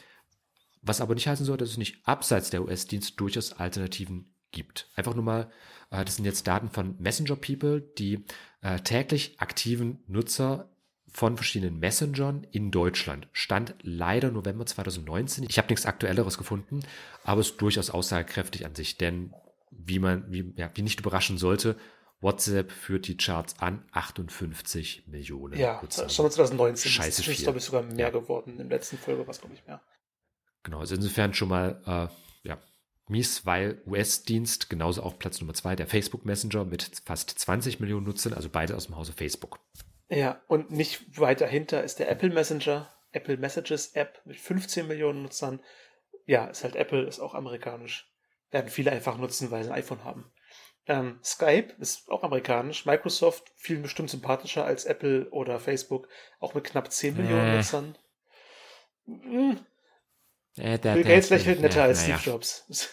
Was 0.81 1.01
aber 1.01 1.15
nicht 1.15 1.27
heißen 1.27 1.47
soll, 1.47 1.57
dass 1.57 1.71
es 1.71 1.79
nicht 1.79 2.07
abseits 2.07 2.51
der 2.51 2.63
US-Dienst 2.63 3.21
durchaus 3.21 3.53
Alternativen 3.53 4.35
gibt. 4.53 4.89
Einfach 4.95 5.15
nur 5.15 5.25
mal, 5.25 5.51
äh, 5.91 6.05
das 6.05 6.17
sind 6.17 6.25
jetzt 6.25 6.47
Daten 6.47 6.71
von 6.71 6.97
Messenger 7.01 7.37
People, 7.37 7.81
die 7.81 8.25
äh, 8.61 8.79
täglich 8.81 9.41
aktiven 9.41 10.03
Nutzer 10.07 10.71
von 11.13 11.37
verschiedenen 11.37 11.79
Messengern 11.79 12.47
in 12.51 12.71
Deutschland. 12.71 13.29
Stand 13.33 13.75
leider 13.83 14.31
November 14.31 14.65
2019. 14.65 15.45
Ich 15.49 15.59
habe 15.59 15.69
nichts 15.69 15.85
Aktuelleres 15.85 16.39
gefunden, 16.39 16.81
aber 17.25 17.41
es 17.41 17.51
ist 17.51 17.61
durchaus 17.61 17.91
aussagekräftig 17.91 18.65
an 18.65 18.75
sich, 18.75 18.97
denn 18.97 19.35
wie 19.73 19.99
man, 19.99 20.31
wie, 20.31 20.53
ja, 20.57 20.71
wie 20.75 20.83
nicht 20.83 21.01
überraschen 21.01 21.39
sollte, 21.39 21.77
WhatsApp 22.21 22.71
führt 22.71 23.09
die 23.09 23.17
Charts 23.17 23.59
an 23.59 23.85
58 23.91 25.09
Millionen. 25.09 25.59
Ja, 25.59 25.81
Nutzer. 25.83 26.09
schon 26.09 26.31
2019. 26.31 26.91
Scheiße 26.91 27.31
ist, 27.31 27.43
glaube 27.43 27.59
ich, 27.59 27.65
sogar 27.65 27.83
mehr 27.83 27.97
ja. 28.07 28.11
geworden. 28.11 28.53
In 28.53 28.69
der 28.69 28.79
letzten 28.79 28.97
Folge 28.97 29.27
war 29.27 29.31
es, 29.31 29.41
glaube 29.41 29.55
ich, 29.55 29.67
mehr. 29.67 29.83
Genau, 30.63 30.79
also 30.79 30.95
insofern 30.95 31.35
schon 31.35 31.49
mal, 31.49 31.83
äh, 31.85 32.49
ja, 32.49 32.59
mies, 33.09 33.45
weil 33.45 33.83
US-Dienst, 33.87 34.71
genauso 34.71 35.03
auch 35.03 35.19
Platz 35.19 35.41
Nummer 35.41 35.55
zwei, 35.55 35.75
der 35.75 35.89
Facebook 35.89 36.25
Messenger 36.25 36.65
mit 36.65 37.03
fast 37.05 37.31
20 37.31 37.81
Millionen 37.81 38.07
Nutzern, 38.07 38.33
also 38.35 38.49
beide 38.49 38.77
aus 38.77 38.87
dem 38.87 38.97
Hause 38.97 39.13
Facebook. 39.13 39.59
Ja, 40.09 40.41
und 40.47 40.71
nicht 40.71 41.19
weit 41.19 41.41
dahinter 41.41 41.83
ist 41.83 41.99
der 41.99 42.09
Apple 42.09 42.31
Messenger, 42.31 42.89
Apple 43.11 43.37
Messages 43.37 43.89
App 43.95 44.21
mit 44.25 44.39
15 44.39 44.87
Millionen 44.87 45.23
Nutzern. 45.23 45.61
Ja, 46.27 46.47
ist 46.47 46.63
halt 46.63 46.77
Apple, 46.77 47.03
ist 47.03 47.19
auch 47.19 47.35
amerikanisch 47.35 48.12
werden 48.53 48.69
viele 48.69 48.93
einfach 48.93 49.19
nutzen, 49.19 49.51
weil 49.51 49.65
sie 49.65 49.71
ein 49.71 49.79
iPhone 49.79 50.05
haben. 50.05 50.31
Ähm, 50.87 51.19
Skype 51.25 51.75
ist 51.79 52.11
auch 52.11 52.23
amerikanisch. 52.23 52.87
Microsoft 52.87 53.53
vielen 53.57 53.83
bestimmt 53.83 54.11
sympathischer 54.11 54.65
als 54.65 54.85
Apple 54.85 55.29
oder 55.31 55.61
Facebook, 55.61 56.09
auch 56.41 56.55
mit 56.55 56.65
knapp 56.65 56.93
10 56.93 57.15
äh. 57.15 57.23
Millionen 57.23 57.57
Nutzern. 57.57 57.99
Hm. 59.07 59.61
Äh, 60.57 60.79
der, 60.79 60.95
Bill 60.95 61.05
Gates 61.05 61.31
lächelt 61.31 61.61
netter 61.61 61.81
ja, 61.81 61.85
als 61.85 62.03
Steve 62.03 62.21
ja. 62.25 62.33
Jobs. 62.33 62.67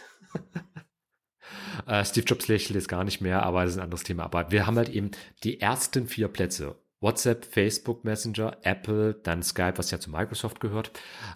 äh, 1.88 2.06
Steve 2.06 2.26
Jobs 2.26 2.48
lächelt 2.48 2.76
jetzt 2.76 2.88
gar 2.88 3.04
nicht 3.04 3.22
mehr, 3.22 3.44
aber 3.44 3.64
das 3.64 3.72
ist 3.72 3.78
ein 3.78 3.84
anderes 3.84 4.04
Thema. 4.04 4.24
Aber 4.24 4.52
wir 4.52 4.66
haben 4.66 4.78
halt 4.78 4.90
eben 4.90 5.12
die 5.44 5.60
ersten 5.60 6.08
vier 6.08 6.30
Plätze 6.30 6.80
WhatsApp, 7.02 7.46
Facebook 7.46 8.04
Messenger, 8.04 8.58
Apple, 8.64 9.14
dann 9.24 9.42
Skype, 9.42 9.78
was 9.78 9.92
ja 9.92 10.00
zu 10.00 10.10
Microsoft 10.10 10.60
gehört. 10.60 10.92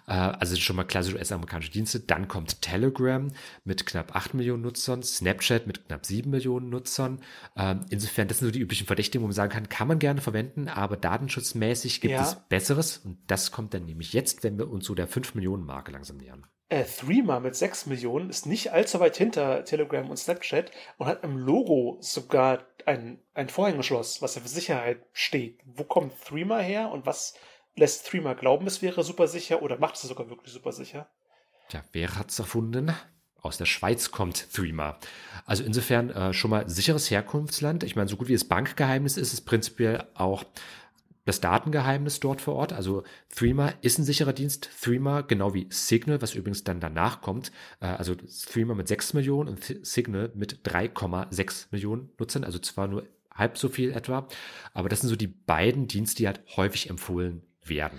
Äh, 0.06 0.12
also 0.12 0.56
schon 0.56 0.76
mal 0.76 0.84
klassische 0.84 1.16
US-amerikanische 1.16 1.70
Dienste. 1.70 2.00
Dann 2.00 2.28
kommt 2.28 2.60
Telegram 2.62 3.30
mit 3.64 3.86
knapp 3.86 4.14
8 4.14 4.34
Millionen 4.34 4.62
Nutzern, 4.62 5.02
Snapchat 5.02 5.66
mit 5.66 5.86
knapp 5.86 6.04
7 6.04 6.30
Millionen 6.30 6.68
Nutzern. 6.68 7.20
Ähm, 7.56 7.80
insofern, 7.90 8.28
das 8.28 8.38
sind 8.38 8.48
so 8.48 8.52
die 8.52 8.60
üblichen 8.60 8.86
Verdächtigen, 8.86 9.22
wo 9.22 9.26
man 9.26 9.34
sagen 9.34 9.52
kann, 9.52 9.68
kann 9.68 9.88
man 9.88 9.98
gerne 9.98 10.20
verwenden, 10.20 10.68
aber 10.68 10.96
datenschutzmäßig 10.96 12.00
gibt 12.00 12.12
ja. 12.12 12.22
es 12.22 12.36
Besseres. 12.48 12.98
Und 12.98 13.18
das 13.26 13.50
kommt 13.50 13.74
dann 13.74 13.86
nämlich 13.86 14.12
jetzt, 14.12 14.44
wenn 14.44 14.58
wir 14.58 14.70
uns 14.70 14.86
so 14.86 14.94
der 14.94 15.08
5 15.08 15.34
Millionen 15.34 15.64
Marke 15.64 15.92
langsam 15.92 16.18
nähern 16.18 16.46
äh, 16.70 16.84
Threema 16.84 17.40
mit 17.40 17.54
6 17.54 17.86
Millionen 17.86 18.30
ist 18.30 18.46
nicht 18.46 18.72
allzu 18.72 18.98
weit 18.98 19.16
hinter 19.16 19.64
Telegram 19.64 20.08
und 20.08 20.16
Snapchat 20.16 20.70
und 20.98 21.06
hat 21.06 21.22
im 21.22 21.36
Logo 21.36 21.98
sogar 22.00 22.66
ein, 22.86 23.20
ein 23.34 23.48
Vorhängeschloss, 23.48 24.22
was 24.22 24.34
ja 24.34 24.42
für 24.42 24.48
Sicherheit 24.48 25.04
steht. 25.12 25.60
Wo 25.64 25.84
kommt 25.84 26.20
Threema 26.22 26.58
her 26.58 26.90
und 26.90 27.06
was 27.06 27.34
lässt 27.76 28.06
Threema 28.06 28.34
glauben, 28.34 28.66
es 28.66 28.82
wäre 28.82 29.02
super 29.02 29.26
sicher 29.26 29.62
oder 29.62 29.78
macht 29.78 29.96
es 29.96 30.02
sogar 30.02 30.28
wirklich 30.30 30.52
super 30.52 30.72
sicher? 30.72 31.08
Tja, 31.68 31.82
wer 31.92 32.14
hat 32.16 32.30
es 32.30 32.38
erfunden? 32.38 32.92
Aus 33.42 33.58
der 33.58 33.66
Schweiz 33.66 34.10
kommt 34.10 34.52
Threema. 34.52 34.98
Also 35.44 35.64
insofern 35.64 36.10
äh, 36.10 36.32
schon 36.32 36.50
mal 36.50 36.68
sicheres 36.68 37.10
Herkunftsland. 37.10 37.84
Ich 37.84 37.94
meine, 37.94 38.08
so 38.08 38.16
gut 38.16 38.28
wie 38.28 38.34
es 38.34 38.48
Bankgeheimnis 38.48 39.16
ist, 39.16 39.34
ist 39.34 39.42
prinzipiell 39.42 40.06
auch 40.14 40.44
das 41.24 41.40
Datengeheimnis 41.40 42.20
dort 42.20 42.40
vor 42.40 42.54
Ort. 42.54 42.72
Also 42.72 43.02
Threema 43.34 43.72
ist 43.80 43.98
ein 43.98 44.04
sicherer 44.04 44.32
Dienst. 44.32 44.70
Threema, 44.82 45.22
genau 45.22 45.54
wie 45.54 45.66
Signal, 45.70 46.20
was 46.20 46.34
übrigens 46.34 46.64
dann 46.64 46.80
danach 46.80 47.20
kommt. 47.20 47.52
Äh, 47.80 47.86
also 47.86 48.14
Threema 48.14 48.74
mit 48.74 48.88
6 48.88 49.14
Millionen 49.14 49.48
und 49.48 49.86
Signal 49.86 50.30
mit 50.34 50.60
3,6 50.66 51.66
Millionen 51.70 52.10
Nutzern. 52.18 52.44
Also 52.44 52.58
zwar 52.58 52.88
nur 52.88 53.06
halb 53.32 53.58
so 53.58 53.68
viel 53.68 53.92
etwa. 53.92 54.28
Aber 54.72 54.88
das 54.88 55.00
sind 55.00 55.08
so 55.08 55.16
die 55.16 55.26
beiden 55.26 55.88
Dienste, 55.88 56.16
die 56.18 56.26
halt 56.26 56.42
häufig 56.56 56.90
empfohlen 56.90 57.42
werden. 57.62 57.98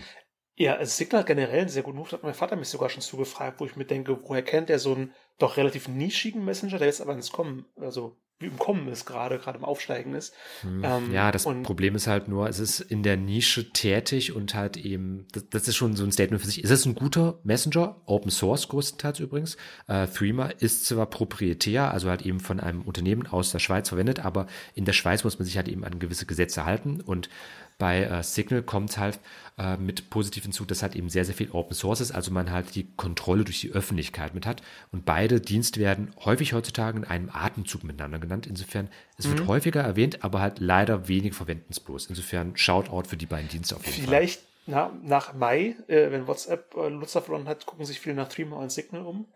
Ja, 0.57 0.75
also 0.75 0.95
Signal 0.95 1.25
generell 1.25 1.61
einen 1.61 1.69
sehr 1.69 1.83
guten 1.83 1.97
Move. 1.97 2.11
Hat 2.11 2.23
mein 2.23 2.33
Vater 2.33 2.55
mich 2.55 2.69
sogar 2.69 2.89
schon 2.89 3.01
zugefragt, 3.01 3.59
wo 3.59 3.65
ich 3.65 3.75
mir 3.75 3.85
denke, 3.85 4.17
woher 4.23 4.41
kennt 4.43 4.69
er 4.69 4.79
so 4.79 4.93
einen 4.93 5.13
doch 5.37 5.57
relativ 5.57 5.89
nischigen 5.89 6.45
Messenger, 6.45 6.77
der 6.77 6.87
jetzt 6.87 7.01
aber 7.01 7.13
ins 7.13 7.31
Kommen, 7.31 7.65
also 7.75 8.15
im 8.39 8.59
Kommen 8.59 8.89
ist 8.89 9.05
gerade, 9.05 9.39
gerade 9.39 9.57
im 9.57 9.63
Aufsteigen 9.63 10.13
ist. 10.13 10.33
Hm. 10.61 10.83
Ähm, 10.83 11.13
ja, 11.13 11.31
das 11.31 11.45
Problem 11.63 11.95
ist 11.95 12.07
halt 12.07 12.27
nur, 12.27 12.49
es 12.49 12.59
ist 12.59 12.81
in 12.81 13.01
der 13.01 13.15
Nische 13.15 13.71
tätig 13.71 14.35
und 14.35 14.55
halt 14.55 14.75
eben, 14.75 15.25
das, 15.31 15.49
das, 15.49 15.67
ist 15.69 15.77
schon 15.77 15.95
so 15.95 16.03
ein 16.03 16.11
Statement 16.11 16.41
für 16.41 16.47
sich. 16.47 16.61
Es 16.61 16.69
ist 16.69 16.85
ein 16.85 16.95
guter 16.95 17.39
Messenger, 17.43 18.01
Open 18.05 18.31
Source 18.31 18.67
größtenteils 18.67 19.21
übrigens. 19.21 19.55
Äh, 19.87 20.07
Threema 20.07 20.47
ist 20.47 20.85
zwar 20.85 21.05
proprietär, 21.05 21.91
also 21.91 22.09
halt 22.09 22.23
eben 22.23 22.41
von 22.41 22.59
einem 22.59 22.81
Unternehmen 22.81 23.25
aus 23.25 23.51
der 23.51 23.59
Schweiz 23.59 23.87
verwendet, 23.87 24.25
aber 24.25 24.47
in 24.73 24.83
der 24.83 24.93
Schweiz 24.93 25.23
muss 25.23 25.39
man 25.39 25.45
sich 25.45 25.55
halt 25.55 25.69
eben 25.69 25.85
an 25.85 25.99
gewisse 25.99 26.25
Gesetze 26.25 26.65
halten 26.65 26.99
und 26.99 27.29
bei 27.77 28.03
äh, 28.03 28.23
Signal 28.23 28.63
kommt 28.63 28.97
halt 28.97 29.19
äh, 29.57 29.77
mit 29.77 30.09
positiv 30.09 30.43
hinzu, 30.43 30.65
dass 30.65 30.81
halt 30.81 30.95
eben 30.95 31.09
sehr, 31.09 31.25
sehr 31.25 31.35
viel 31.35 31.51
Open 31.51 31.75
Source 31.75 32.01
ist, 32.01 32.11
also 32.11 32.31
man 32.31 32.51
halt 32.51 32.75
die 32.75 32.87
Kontrolle 32.95 33.43
durch 33.43 33.61
die 33.61 33.71
Öffentlichkeit 33.71 34.33
mit 34.33 34.45
hat. 34.45 34.61
Und 34.91 35.05
beide 35.05 35.41
Dienste 35.41 35.79
werden 35.79 36.13
häufig 36.23 36.53
heutzutage 36.53 36.97
in 36.97 37.03
einem 37.03 37.29
Atemzug 37.31 37.83
miteinander 37.83 38.19
genannt. 38.19 38.47
Insofern, 38.47 38.89
es 39.17 39.27
wird 39.27 39.41
mhm. 39.41 39.47
häufiger 39.47 39.81
erwähnt, 39.81 40.23
aber 40.23 40.39
halt 40.39 40.59
leider 40.59 41.07
wenig 41.07 41.33
verwenden 41.33 41.67
es 41.69 41.79
bloß. 41.79 42.07
Insofern 42.07 42.55
Shoutout 42.55 43.09
für 43.09 43.17
die 43.17 43.25
beiden 43.25 43.49
Dienste 43.49 43.75
auf 43.75 43.85
jeden 43.85 44.05
Vielleicht 44.05 44.41
Fall. 44.41 44.47
Vielleicht 44.65 45.03
nach 45.03 45.33
Mai, 45.33 45.75
äh, 45.87 46.11
wenn 46.11 46.27
WhatsApp 46.27 46.75
äh, 46.75 46.89
Nutzer 46.89 47.21
verloren 47.21 47.47
hat, 47.47 47.65
gucken 47.65 47.85
sich 47.85 47.99
viele 47.99 48.15
nach 48.15 48.29
Threema 48.29 48.57
und 48.57 48.71
Signal 48.71 49.05
um. 49.05 49.27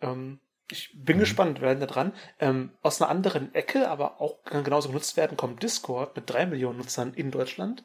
Ähm, 0.00 0.40
ich 0.70 0.90
bin 0.94 1.16
mhm. 1.16 1.20
gespannt, 1.20 1.60
wir 1.60 1.68
werden 1.68 1.80
da 1.80 1.86
dran. 1.86 2.12
Ähm, 2.38 2.72
aus 2.82 3.00
einer 3.00 3.10
anderen 3.10 3.54
Ecke, 3.54 3.88
aber 3.88 4.20
auch 4.20 4.42
kann 4.44 4.64
genauso 4.64 4.88
genutzt 4.88 5.16
werden, 5.16 5.36
kommt 5.36 5.62
Discord 5.62 6.16
mit 6.16 6.28
drei 6.28 6.46
Millionen 6.46 6.78
Nutzern 6.78 7.14
in 7.14 7.30
Deutschland. 7.30 7.84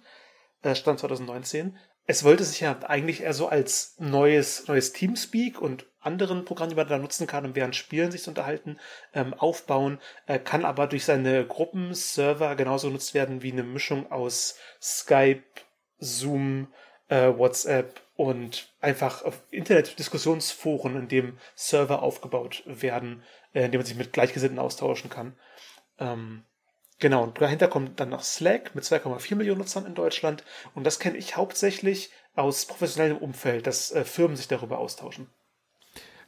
Äh, 0.62 0.76
Stand 0.76 1.00
2019. 1.00 1.78
Es 2.08 2.24
wollte 2.24 2.44
sich 2.44 2.60
ja 2.60 2.78
eigentlich 2.84 3.22
eher 3.22 3.34
so 3.34 3.48
als 3.48 3.96
neues, 3.98 4.68
neues 4.68 4.94
Teamspeak 4.94 5.60
und 5.60 5.88
anderen 6.00 6.46
Programmen, 6.46 6.70
die 6.70 6.76
man 6.76 6.88
da 6.88 7.00
nutzen 7.00 7.26
kann, 7.26 7.46
um 7.46 7.56
während 7.56 7.76
Spielen 7.76 8.12
sich 8.12 8.22
zu 8.22 8.30
unterhalten, 8.30 8.78
ähm, 9.14 9.34
aufbauen, 9.34 10.00
äh, 10.28 10.38
kann 10.38 10.66
aber 10.66 10.86
durch 10.86 11.04
seine 11.04 11.46
Gruppenserver 11.48 12.56
genauso 12.56 12.88
genutzt 12.88 13.16
werden 13.16 13.42
wie 13.42 13.52
eine 13.52 13.64
Mischung 13.64 14.12
aus 14.12 14.56
Skype, 14.80 15.44
Zoom, 15.98 16.68
äh, 17.08 17.30
WhatsApp 17.36 18.02
und 18.16 18.74
einfach 18.82 19.24
auf 19.24 19.42
Internet-Diskussionsforen, 19.52 20.96
in 20.96 21.08
dem 21.08 21.38
Server 21.56 22.02
aufgebaut 22.02 22.64
werden, 22.66 23.24
äh, 23.54 23.66
in 23.66 23.72
dem 23.72 23.80
man 23.80 23.86
sich 23.86 23.98
mit 23.98 24.14
Gleichgesinnten 24.14 24.60
austauschen 24.60 25.10
kann. 25.10 25.36
Ähm, 26.00 26.44
Genau, 27.00 27.24
und 27.24 27.42
dahinter 27.42 27.68
kommt 27.68 28.00
dann 28.00 28.10
noch 28.10 28.24
Slack 28.24 28.74
mit 28.74 28.86
2,4 28.86 29.36
Millionen 29.36 29.60
Nutzern 29.60 29.86
in 29.86 29.96
Deutschland. 29.96 30.46
Und 30.76 30.86
das 30.86 31.00
kenne 31.00 31.18
ich 31.18 31.36
hauptsächlich 31.36 32.12
aus 32.36 32.66
professionellem 32.66 33.18
Umfeld, 33.18 33.68
dass 33.68 33.92
äh, 33.92 34.06
Firmen 34.06 34.38
sich 34.38 34.48
darüber 34.48 34.78
austauschen. 34.78 35.28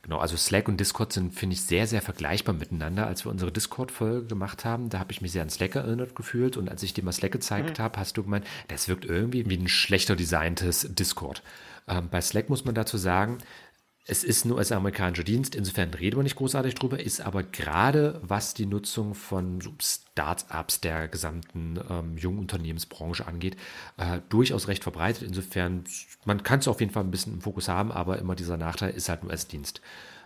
Genau, 0.01 0.19
also 0.19 0.37
Slack 0.37 0.67
und 0.67 0.79
Discord 0.79 1.11
sind, 1.11 1.33
finde 1.33 1.55
ich, 1.55 1.65
sehr, 1.65 1.87
sehr 1.87 2.01
vergleichbar 2.01 2.53
miteinander. 2.53 3.07
Als 3.07 3.25
wir 3.25 3.31
unsere 3.31 3.51
Discord-Folge 3.51 4.27
gemacht 4.27 4.63
haben, 4.63 4.89
da 4.89 4.99
habe 4.99 5.11
ich 5.11 5.21
mich 5.21 5.31
sehr 5.31 5.41
an 5.41 5.49
Slack 5.49 5.75
erinnert 5.75 6.15
gefühlt 6.15 6.55
und 6.55 6.69
als 6.69 6.83
ich 6.83 6.93
dir 6.93 7.03
mal 7.03 7.11
Slack 7.11 7.31
gezeigt 7.31 7.79
mhm. 7.79 7.83
habe, 7.83 7.99
hast 7.99 8.15
du 8.17 8.23
gemeint, 8.23 8.45
das 8.67 8.87
wirkt 8.87 9.05
irgendwie 9.05 9.49
wie 9.49 9.57
ein 9.57 9.67
schlechter 9.67 10.15
designtes 10.15 10.87
Discord. 10.93 11.43
Ähm, 11.87 12.09
bei 12.09 12.21
Slack 12.21 12.49
muss 12.49 12.65
man 12.65 12.75
dazu 12.75 12.97
sagen, 12.97 13.39
es 14.09 14.23
ist 14.23 14.45
nur 14.45 14.57
als 14.57 14.71
amerikanischer 14.71 15.25
Dienst, 15.25 15.53
insofern 15.53 15.93
reden 15.93 16.15
wir 16.15 16.23
nicht 16.23 16.37
großartig 16.37 16.75
drüber, 16.75 16.97
ist 17.01 17.19
aber 17.19 17.43
gerade 17.43 18.21
was 18.23 18.53
die 18.53 18.65
Nutzung 18.65 19.13
von 19.13 19.59
Startups 19.81 20.79
der 20.79 21.09
gesamten 21.09 21.77
ähm, 21.89 22.17
jungen 22.17 22.39
Unternehmensbranche 22.39 23.27
angeht, 23.27 23.57
äh, 23.97 24.21
durchaus 24.29 24.69
recht 24.69 24.83
verbreitet. 24.83 25.23
Insofern, 25.23 25.83
man 26.23 26.41
kann 26.43 26.59
es 26.59 26.69
auf 26.69 26.79
jeden 26.79 26.93
Fall 26.93 27.03
ein 27.03 27.11
bisschen 27.11 27.33
im 27.33 27.41
Fokus 27.41 27.67
haben, 27.67 27.91
aber 27.91 28.17
immer 28.17 28.35
dieser 28.35 28.55
Nachteil 28.55 28.91
ist 28.91 29.09
halt 29.09 29.23
nur 29.23 29.31
als 29.31 29.47
Dienst. 29.47 29.81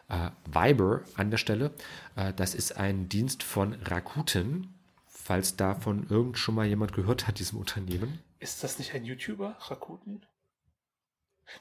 Äh, 0.09 0.29
Viber 0.45 1.01
an 1.15 1.31
der 1.31 1.37
Stelle, 1.37 1.71
äh, 2.15 2.33
das 2.35 2.53
ist 2.53 2.77
ein 2.77 3.09
Dienst 3.09 3.41
von 3.41 3.73
Rakuten, 3.83 4.75
falls 5.07 5.55
davon 5.55 6.05
irgend 6.07 6.37
schon 6.37 6.53
mal 6.53 6.67
jemand 6.67 6.93
gehört 6.93 7.27
hat, 7.27 7.39
diesem 7.39 7.57
Unternehmen. 7.57 8.19
Ist 8.37 8.63
das 8.63 8.77
nicht 8.77 8.93
ein 8.93 9.05
YouTuber, 9.05 9.55
Rakuten? 9.59 10.21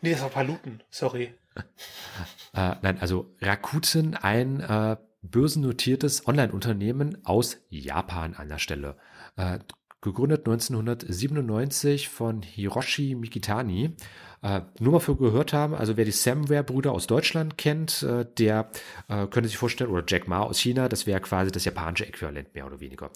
Nee, 0.00 0.12
das 0.12 0.22
war 0.22 0.30
Paluten, 0.30 0.82
sorry. 0.90 1.34
äh, 2.54 2.74
nein, 2.82 2.98
also 3.00 3.34
Rakuten, 3.40 4.14
ein 4.14 4.60
äh, 4.60 4.96
börsennotiertes 5.22 6.26
Online-Unternehmen 6.26 7.18
aus 7.24 7.58
Japan 7.68 8.34
an 8.34 8.48
der 8.48 8.58
Stelle. 8.58 8.96
Äh, 9.36 9.58
gegründet 10.00 10.46
1997 10.46 12.08
von 12.08 12.42
Hiroshi 12.42 13.14
Mikitani. 13.14 13.96
Äh, 14.42 14.62
nur 14.78 14.92
mal 14.94 15.00
für 15.00 15.16
gehört 15.16 15.52
haben, 15.52 15.74
also 15.74 15.98
wer 15.98 16.06
die 16.06 16.12
Samware-Brüder 16.12 16.92
aus 16.92 17.06
Deutschland 17.06 17.58
kennt, 17.58 18.02
äh, 18.02 18.24
der 18.38 18.70
äh, 19.08 19.26
könnte 19.26 19.48
sich 19.48 19.58
vorstellen, 19.58 19.90
oder 19.90 20.04
Jack 20.06 20.28
Ma 20.28 20.40
aus 20.40 20.58
China, 20.58 20.88
das 20.88 21.06
wäre 21.06 21.20
quasi 21.20 21.52
das 21.52 21.66
japanische 21.66 22.06
Äquivalent 22.06 22.54
mehr 22.54 22.66
oder 22.66 22.80
weniger. 22.80 23.10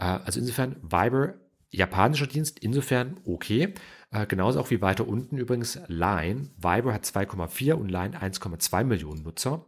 Äh, 0.00 0.04
also 0.04 0.40
insofern 0.40 0.76
Viber, 0.82 1.34
japanischer 1.70 2.26
Dienst, 2.26 2.58
insofern 2.58 3.20
okay. 3.24 3.74
Äh, 4.14 4.26
genauso 4.26 4.60
auch 4.60 4.70
wie 4.70 4.80
weiter 4.80 5.08
unten 5.08 5.36
übrigens 5.38 5.80
Line. 5.88 6.50
Viber 6.56 6.94
hat 6.94 7.04
2,4 7.04 7.72
und 7.72 7.88
Line 7.88 8.16
1,2 8.16 8.84
Millionen 8.84 9.24
Nutzer. 9.24 9.64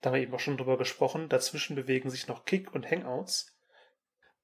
Da 0.00 0.08
haben 0.08 0.14
wir 0.14 0.22
eben 0.22 0.34
auch 0.34 0.40
schon 0.40 0.56
drüber 0.56 0.78
gesprochen. 0.78 1.28
Dazwischen 1.28 1.76
bewegen 1.76 2.08
sich 2.08 2.28
noch 2.28 2.46
Kick 2.46 2.74
und 2.74 2.90
Hangouts. 2.90 3.52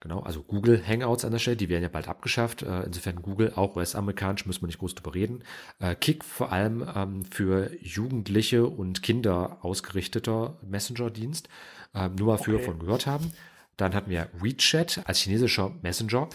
Genau, 0.00 0.20
also 0.20 0.42
Google 0.42 0.82
Hangouts 0.86 1.24
an 1.24 1.30
der 1.30 1.38
Stelle, 1.38 1.56
die 1.56 1.68
werden 1.70 1.84
ja 1.84 1.88
bald 1.88 2.08
abgeschafft. 2.08 2.62
Äh, 2.62 2.82
insofern 2.82 3.22
Google, 3.22 3.52
auch 3.56 3.76
US-amerikanisch, 3.76 4.44
müssen 4.44 4.62
wir 4.62 4.66
nicht 4.66 4.80
groß 4.80 4.96
drüber 4.96 5.14
reden. 5.14 5.44
Äh, 5.78 5.94
Kick 5.94 6.22
vor 6.22 6.52
allem 6.52 6.86
ähm, 6.94 7.24
für 7.24 7.70
Jugendliche 7.80 8.66
und 8.66 9.02
Kinder 9.02 9.58
ausgerichteter 9.62 10.58
Messenger-Dienst. 10.62 11.48
Ähm, 11.94 12.16
nur 12.16 12.26
mal 12.26 12.38
für 12.38 12.56
okay. 12.56 12.64
von 12.64 12.78
gehört 12.78 13.06
haben. 13.06 13.32
Dann 13.78 13.94
hatten 13.94 14.10
wir 14.10 14.28
WeChat 14.34 15.02
als 15.06 15.20
chinesischer 15.20 15.74
Messenger 15.80 16.28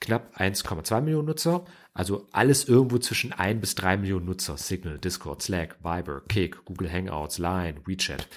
knapp 0.00 0.36
1,2 0.36 1.00
Millionen 1.00 1.26
Nutzer. 1.26 1.64
Also 1.92 2.26
alles 2.32 2.68
irgendwo 2.68 2.98
zwischen 2.98 3.32
1 3.32 3.60
bis 3.60 3.74
3 3.76 3.98
Millionen 3.98 4.26
Nutzer. 4.26 4.56
Signal, 4.56 4.98
Discord, 4.98 5.42
Slack, 5.42 5.76
Viber, 5.82 6.22
Kick, 6.28 6.64
Google 6.64 6.92
Hangouts, 6.92 7.38
Line, 7.38 7.80
WeChat. 7.84 8.28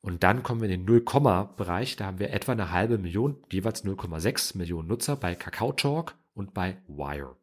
Und 0.00 0.22
dann 0.22 0.42
kommen 0.42 0.60
wir 0.60 0.68
in 0.68 0.84
den 0.84 1.02
0-Bereich. 1.02 1.96
Da 1.96 2.06
haben 2.06 2.18
wir 2.18 2.30
etwa 2.30 2.52
eine 2.52 2.70
halbe 2.70 2.98
Million, 2.98 3.36
jeweils 3.50 3.84
0,6 3.84 4.58
Millionen 4.58 4.88
Nutzer 4.88 5.16
bei 5.16 5.34
Kakao 5.34 5.72
Talk 5.72 6.14
und 6.34 6.52
bei 6.52 6.76
Wire. 6.88 7.36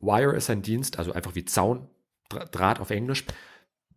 Wire 0.00 0.34
ist 0.34 0.48
ein 0.48 0.62
Dienst, 0.62 0.98
also 0.98 1.12
einfach 1.12 1.34
wie 1.34 1.44
Zaun, 1.44 1.88
Draht 2.28 2.80
auf 2.80 2.90
Englisch. 2.90 3.24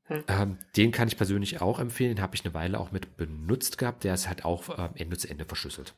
Hm. 0.04 0.24
Ähm, 0.28 0.58
den 0.76 0.92
kann 0.92 1.08
ich 1.08 1.18
persönlich 1.18 1.62
auch 1.62 1.80
empfehlen. 1.80 2.16
Den 2.16 2.22
habe 2.22 2.36
ich 2.36 2.44
eine 2.44 2.54
Weile 2.54 2.80
auch 2.80 2.92
mit 2.92 3.16
benutzt 3.18 3.78
gehabt. 3.78 4.04
Der 4.04 4.16
ist 4.16 4.28
halt 4.28 4.44
auch 4.44 4.70
äh, 4.70 4.90
Ende 4.96 5.18
zu 5.18 5.30
Ende 5.30 5.46
verschlüsselt. 5.46 5.96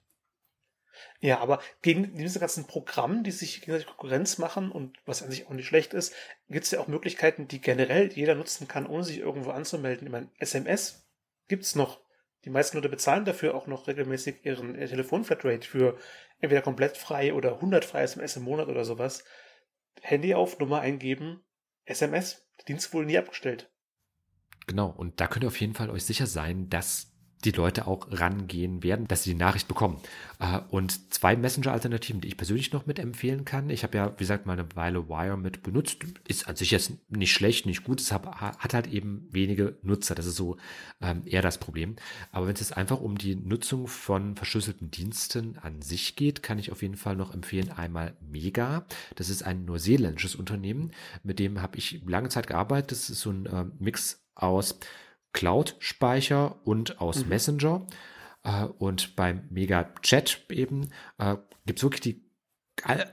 Ja, 1.20 1.40
aber 1.40 1.62
gegen 1.82 2.16
diese 2.16 2.40
ganzen 2.40 2.66
Programme, 2.66 3.24
die 3.24 3.32
sich 3.32 3.62
gegenseitig 3.62 3.88
Konkurrenz 3.88 4.38
machen 4.38 4.72
und 4.72 4.98
was 5.06 5.22
an 5.22 5.30
sich 5.30 5.48
auch 5.48 5.52
nicht 5.52 5.68
schlecht 5.68 5.94
ist, 5.94 6.14
gibt 6.50 6.66
es 6.66 6.72
ja 6.72 6.80
auch 6.80 6.88
Möglichkeiten, 6.88 7.48
die 7.48 7.62
generell 7.62 8.12
jeder 8.12 8.36
nutzen 8.36 8.68
kann, 8.68 8.88
ohne 8.88 9.04
sich 9.04 9.20
irgendwo 9.20 9.52
anzumelden. 9.52 10.08
Ich 10.08 10.12
meine, 10.12 10.30
SMS 10.40 11.08
gibt 11.48 11.64
es 11.64 11.76
noch. 11.76 12.00
Die 12.46 12.50
meisten 12.50 12.78
Leute 12.78 12.90
bezahlen 12.90 13.26
dafür 13.26 13.54
auch 13.54 13.68
noch 13.68 13.88
regelmäßig 13.88 14.44
ihren 14.46 14.74
ihr 14.74 14.88
Telefonflatrate 14.88 15.68
für 15.68 15.98
entweder 16.40 16.62
komplett 16.62 16.98
frei 16.98 17.34
oder 17.34 17.56
100 17.56 17.86
freie 17.86 18.04
SMS 18.04 18.36
im 18.36 18.44
Monat 18.44 18.68
oder 18.68 18.84
sowas. 18.84 19.24
Handy 20.02 20.34
auf, 20.34 20.58
Nummer 20.58 20.82
eingeben, 20.82 21.44
SMS. 21.86 22.48
Dienst 22.68 22.94
wohl 22.94 23.06
nie 23.06 23.18
abgestellt. 23.18 23.72
Genau, 24.68 24.90
und 24.90 25.20
da 25.20 25.28
könnt 25.28 25.44
ihr 25.44 25.48
auf 25.48 25.60
jeden 25.60 25.74
Fall 25.74 25.90
euch 25.90 26.06
sicher 26.06 26.28
sein, 26.28 26.70
dass 26.70 27.11
die 27.42 27.52
Leute 27.52 27.88
auch 27.88 28.08
rangehen 28.12 28.84
werden, 28.84 29.08
dass 29.08 29.24
sie 29.24 29.32
die 29.32 29.40
Nachricht 29.40 29.68
bekommen. 29.68 29.98
Äh, 30.40 30.60
und 30.70 31.14
zwei 31.14 31.36
Messenger-Alternativen, 31.36 32.22
die 32.22 32.28
ich 32.28 32.38
persönlich 32.38 32.72
noch 32.72 32.86
mitempfehlen 32.86 33.46
kann. 33.46 33.70
Ich 33.70 33.84
habe 33.84 33.98
ja, 33.98 34.14
wie 34.14 34.24
gesagt, 34.24 34.46
mal 34.46 34.54
eine 34.54 34.76
Weile 34.76 35.10
Wire 35.10 35.38
mit 35.38 35.64
benutzt. 35.64 35.98
Ist 36.28 36.48
an 36.48 36.56
sich 36.56 36.72
jetzt 36.72 36.94
nicht 37.10 37.34
schlecht, 37.34 37.66
nicht 37.66 37.84
gut. 37.84 38.00
Es 38.00 38.12
hat 38.12 38.74
halt 38.74 38.88
eben 38.88 39.28
wenige 39.32 39.78
Nutzer. 39.82 40.16
Das 40.16 40.26
ist 40.26 40.36
so 40.36 40.58
ähm, 41.02 41.24
eher 41.26 41.42
das 41.42 41.58
Problem. 41.58 41.96
Aber 42.32 42.48
wenn 42.48 42.54
es 42.54 42.60
jetzt 42.60 42.78
einfach 42.78 43.02
um 43.02 43.18
die 43.18 43.36
Nutzung 43.36 43.88
von 43.88 44.36
verschlüsselten 44.36 44.92
Diensten 44.92 45.58
an 45.62 45.82
sich 45.82 46.16
geht, 46.16 46.44
kann 46.44 46.60
ich 46.60 46.72
auf 46.72 46.82
jeden 46.82 46.96
Fall 46.96 47.16
noch 47.16 47.34
empfehlen, 47.34 47.72
einmal 47.72 48.16
Mega. 48.22 48.86
Das 49.16 49.30
ist 49.30 49.44
ein 49.44 49.66
neuseeländisches 49.66 50.36
Unternehmen. 50.36 50.92
Mit 51.24 51.40
dem 51.40 51.62
habe 51.62 51.78
ich 51.78 52.02
lange 52.06 52.30
Zeit 52.30 52.48
gearbeitet. 52.48 52.92
Das 52.92 53.10
ist 53.10 53.22
so 53.22 53.32
ein 53.32 53.46
äh, 53.48 53.66
Mix 53.80 54.22
aus 54.36 54.80
Cloud-Speicher 55.34 56.66
und 56.66 57.00
aus 57.00 57.24
mhm. 57.24 57.30
Messenger. 57.30 57.88
Äh, 58.44 58.66
und 58.66 59.16
beim 59.16 59.44
Mega 59.50 59.94
Chat 60.02 60.46
eben 60.50 60.90
äh, 61.18 61.36
gibt 61.66 61.80
es 61.80 61.84
wirklich 61.84 62.02
die 62.02 62.32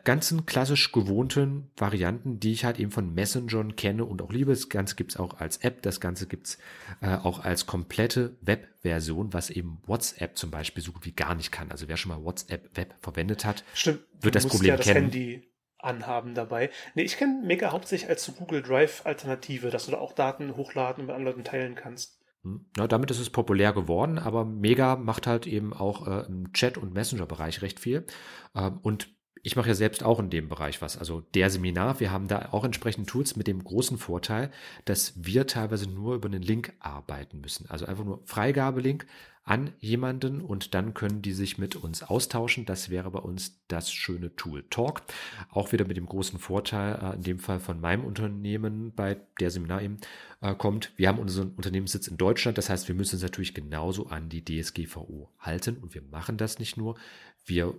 ganzen 0.04 0.46
klassisch 0.46 0.92
gewohnten 0.92 1.70
Varianten, 1.76 2.40
die 2.40 2.52
ich 2.52 2.64
halt 2.64 2.78
eben 2.78 2.90
von 2.90 3.12
Messengern 3.12 3.76
kenne 3.76 4.04
und 4.04 4.22
auch 4.22 4.32
liebe. 4.32 4.52
Das 4.52 4.68
Ganze 4.68 4.96
gibt 4.96 5.10
es 5.12 5.16
auch 5.18 5.40
als 5.40 5.58
App, 5.58 5.82
das 5.82 6.00
Ganze 6.00 6.26
gibt 6.26 6.46
es 6.46 6.58
äh, 7.02 7.16
auch 7.16 7.40
als 7.40 7.66
komplette 7.66 8.36
Web-Version, 8.40 9.32
was 9.34 9.50
eben 9.50 9.78
WhatsApp 9.86 10.38
zum 10.38 10.50
Beispiel 10.50 10.82
so 10.82 10.92
gut 10.92 11.04
wie 11.04 11.12
gar 11.12 11.34
nicht 11.34 11.52
kann. 11.52 11.70
Also 11.70 11.88
wer 11.88 11.98
schon 11.98 12.12
mal 12.12 12.24
WhatsApp 12.24 12.76
Web 12.76 12.94
verwendet 13.02 13.44
hat, 13.44 13.62
Stimmt, 13.74 14.00
wird 14.20 14.36
das 14.36 14.46
Problem 14.46 14.70
ja 14.70 14.76
das 14.76 14.86
kennen. 14.86 15.10
Handy 15.10 15.48
anhaben 15.78 16.34
dabei. 16.34 16.70
Nee, 16.94 17.02
ich 17.02 17.16
kenne 17.16 17.42
Mega 17.44 17.72
hauptsächlich 17.72 18.08
als 18.08 18.30
Google 18.36 18.62
Drive 18.62 19.02
Alternative, 19.04 19.70
dass 19.70 19.86
du 19.86 19.92
da 19.92 19.98
auch 19.98 20.12
Daten 20.12 20.56
hochladen 20.56 21.02
und 21.02 21.06
mit 21.06 21.14
anderen 21.14 21.36
Leuten 21.36 21.44
teilen 21.44 21.74
kannst. 21.74 22.18
Hm. 22.42 22.66
Ja, 22.76 22.86
damit 22.86 23.10
ist 23.10 23.20
es 23.20 23.30
populär 23.30 23.72
geworden, 23.72 24.18
aber 24.18 24.44
Mega 24.44 24.96
macht 24.96 25.26
halt 25.26 25.46
eben 25.46 25.72
auch 25.72 26.06
äh, 26.06 26.26
im 26.26 26.52
Chat- 26.52 26.78
und 26.78 26.94
Messenger-Bereich 26.94 27.62
recht 27.62 27.80
viel. 27.80 28.06
Ähm, 28.54 28.78
und 28.82 29.08
ich 29.42 29.56
mache 29.56 29.68
ja 29.68 29.74
selbst 29.74 30.02
auch 30.02 30.18
in 30.18 30.30
dem 30.30 30.48
Bereich 30.48 30.82
was. 30.82 30.98
Also 30.98 31.20
der 31.20 31.50
Seminar, 31.50 32.00
wir 32.00 32.10
haben 32.10 32.28
da 32.28 32.48
auch 32.52 32.64
entsprechend 32.64 33.08
Tools 33.08 33.36
mit 33.36 33.46
dem 33.46 33.62
großen 33.62 33.98
Vorteil, 33.98 34.50
dass 34.84 35.12
wir 35.16 35.46
teilweise 35.46 35.88
nur 35.88 36.14
über 36.14 36.28
einen 36.28 36.42
Link 36.42 36.72
arbeiten 36.80 37.40
müssen. 37.40 37.68
Also 37.70 37.86
einfach 37.86 38.04
nur 38.04 38.20
Freigabelink 38.24 39.06
an 39.48 39.72
jemanden 39.80 40.42
und 40.42 40.74
dann 40.74 40.92
können 40.92 41.22
die 41.22 41.32
sich 41.32 41.56
mit 41.56 41.74
uns 41.74 42.02
austauschen. 42.02 42.66
Das 42.66 42.90
wäre 42.90 43.10
bei 43.10 43.18
uns 43.18 43.60
das 43.68 43.90
schöne 43.90 44.36
Tool 44.36 44.64
Talk. 44.68 45.02
Auch 45.50 45.72
wieder 45.72 45.86
mit 45.86 45.96
dem 45.96 46.06
großen 46.06 46.38
Vorteil, 46.38 46.98
äh, 47.02 47.16
in 47.16 47.22
dem 47.22 47.38
Fall 47.38 47.58
von 47.58 47.80
meinem 47.80 48.04
Unternehmen, 48.04 48.92
bei 48.94 49.16
der 49.40 49.50
Seminar 49.50 49.80
eben 49.80 49.96
äh, 50.42 50.54
kommt. 50.54 50.92
Wir 50.96 51.08
haben 51.08 51.18
unseren 51.18 51.52
Unternehmenssitz 51.52 52.08
in 52.08 52.18
Deutschland. 52.18 52.58
Das 52.58 52.68
heißt, 52.68 52.88
wir 52.88 52.94
müssen 52.94 53.16
uns 53.16 53.22
natürlich 53.22 53.54
genauso 53.54 54.08
an 54.08 54.28
die 54.28 54.44
DSGVO 54.44 55.30
halten 55.38 55.78
und 55.78 55.94
wir 55.94 56.02
machen 56.02 56.36
das 56.36 56.58
nicht 56.58 56.76
nur. 56.76 56.98
Wir 57.44 57.74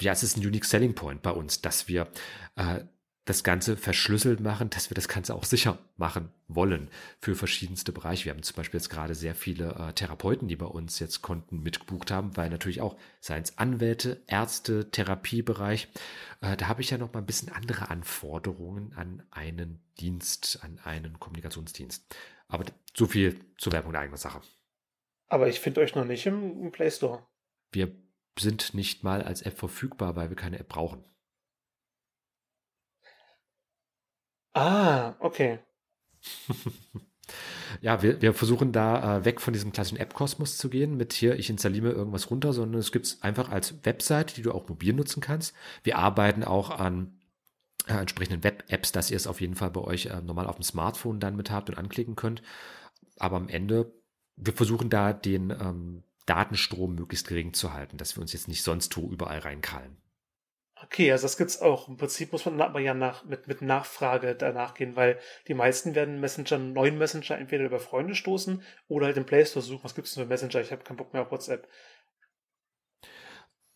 ja, 0.00 0.10
es 0.10 0.22
ist 0.24 0.36
ein 0.36 0.44
Unique 0.44 0.64
Selling 0.64 0.94
Point 0.94 1.22
bei 1.22 1.30
uns, 1.30 1.60
dass 1.60 1.86
wir 1.86 2.08
äh, 2.56 2.80
das 3.28 3.44
Ganze 3.44 3.76
verschlüsselt 3.76 4.40
machen, 4.40 4.70
dass 4.70 4.88
wir 4.88 4.94
das 4.94 5.06
Ganze 5.06 5.34
auch 5.34 5.44
sicher 5.44 5.78
machen 5.98 6.30
wollen 6.46 6.88
für 7.20 7.34
verschiedenste 7.34 7.92
Bereiche. 7.92 8.24
Wir 8.24 8.32
haben 8.32 8.42
zum 8.42 8.56
Beispiel 8.56 8.80
jetzt 8.80 8.88
gerade 8.88 9.14
sehr 9.14 9.34
viele 9.34 9.74
äh, 9.74 9.92
Therapeuten, 9.92 10.48
die 10.48 10.56
bei 10.56 10.66
uns 10.66 10.98
jetzt 10.98 11.20
Konten 11.20 11.62
mitgebucht 11.62 12.10
haben, 12.10 12.38
weil 12.38 12.48
natürlich 12.48 12.80
auch, 12.80 12.96
seien 13.20 13.42
es 13.42 13.58
Anwälte, 13.58 14.22
Ärzte, 14.28 14.90
Therapiebereich, 14.90 15.88
äh, 16.40 16.56
da 16.56 16.68
habe 16.68 16.80
ich 16.80 16.88
ja 16.88 16.96
noch 16.96 17.12
mal 17.12 17.20
ein 17.20 17.26
bisschen 17.26 17.52
andere 17.52 17.90
Anforderungen 17.90 18.94
an 18.94 19.22
einen 19.30 19.80
Dienst, 20.00 20.60
an 20.62 20.80
einen 20.84 21.18
Kommunikationsdienst. 21.20 22.16
Aber 22.48 22.64
so 22.94 23.06
viel 23.06 23.38
zur 23.58 23.74
Werbung 23.74 23.92
der 23.92 24.00
eigenen 24.00 24.16
Sache. 24.16 24.40
Aber 25.28 25.48
ich 25.48 25.60
finde 25.60 25.82
euch 25.82 25.94
noch 25.94 26.06
nicht 26.06 26.24
im, 26.24 26.62
im 26.62 26.72
Play 26.72 26.90
Store. 26.90 27.26
Wir 27.72 27.92
sind 28.38 28.72
nicht 28.72 29.04
mal 29.04 29.22
als 29.22 29.42
App 29.42 29.58
verfügbar, 29.58 30.16
weil 30.16 30.30
wir 30.30 30.36
keine 30.36 30.58
App 30.58 30.68
brauchen. 30.68 31.04
Ah, 34.58 35.14
okay. 35.20 35.60
Ja, 37.82 38.02
wir, 38.02 38.22
wir 38.22 38.32
versuchen 38.32 38.72
da 38.72 39.18
äh, 39.18 39.24
weg 39.26 39.40
von 39.42 39.52
diesem 39.52 39.70
klassischen 39.70 39.98
App-Kosmos 39.98 40.56
zu 40.56 40.70
gehen, 40.70 40.96
mit 40.96 41.12
hier, 41.12 41.38
ich 41.38 41.50
installiere 41.50 41.88
mir 41.88 41.92
irgendwas 41.92 42.30
runter, 42.30 42.54
sondern 42.54 42.80
es 42.80 42.90
gibt 42.90 43.06
es 43.06 43.22
einfach 43.22 43.50
als 43.50 43.84
Website, 43.84 44.36
die 44.36 44.42
du 44.42 44.52
auch 44.52 44.68
mobil 44.68 44.94
nutzen 44.94 45.20
kannst. 45.20 45.54
Wir 45.84 45.98
arbeiten 45.98 46.42
auch 46.42 46.70
an 46.70 47.18
äh, 47.86 47.92
entsprechenden 47.92 48.42
Web-Apps, 48.42 48.92
dass 48.92 49.10
ihr 49.10 49.16
es 49.16 49.26
auf 49.26 49.42
jeden 49.42 49.54
Fall 49.54 49.70
bei 49.70 49.82
euch 49.82 50.06
äh, 50.06 50.22
normal 50.22 50.46
auf 50.46 50.56
dem 50.56 50.62
Smartphone 50.62 51.20
dann 51.20 51.36
mit 51.36 51.50
habt 51.50 51.68
und 51.68 51.76
anklicken 51.76 52.16
könnt. 52.16 52.42
Aber 53.18 53.36
am 53.36 53.48
Ende, 53.50 53.92
wir 54.36 54.54
versuchen 54.54 54.88
da 54.88 55.12
den 55.12 55.50
ähm, 55.50 56.04
Datenstrom 56.24 56.94
möglichst 56.94 57.28
gering 57.28 57.52
zu 57.52 57.74
halten, 57.74 57.98
dass 57.98 58.16
wir 58.16 58.22
uns 58.22 58.32
jetzt 58.32 58.48
nicht 58.48 58.62
sonst 58.62 58.96
wo 58.96 59.10
überall 59.10 59.40
reinkrallen. 59.40 59.98
Okay, 60.84 61.10
also 61.10 61.24
das 61.24 61.36
gibt's 61.36 61.60
auch. 61.60 61.88
Im 61.88 61.96
Prinzip 61.96 62.32
muss 62.32 62.44
man 62.44 62.60
aber 62.60 62.80
ja 62.80 62.94
nach, 62.94 63.24
mit, 63.24 63.48
mit 63.48 63.62
Nachfrage 63.62 64.34
danach 64.34 64.74
gehen, 64.74 64.96
weil 64.96 65.18
die 65.48 65.54
meisten 65.54 65.94
werden 65.94 66.20
Messenger, 66.20 66.58
neuen 66.58 66.98
Messenger 66.98 67.38
entweder 67.38 67.64
über 67.64 67.80
Freunde 67.80 68.14
stoßen 68.14 68.62
oder 68.86 69.06
halt 69.06 69.16
im 69.16 69.26
Play 69.26 69.44
Store 69.44 69.64
suchen. 69.64 69.84
Was 69.84 69.94
gibt's 69.94 70.14
denn 70.14 70.24
für 70.24 70.28
Messenger? 70.28 70.60
Ich 70.60 70.70
habe 70.70 70.84
keinen 70.84 70.96
Bock 70.96 71.12
mehr 71.12 71.22
auf 71.22 71.30
WhatsApp. 71.30 71.68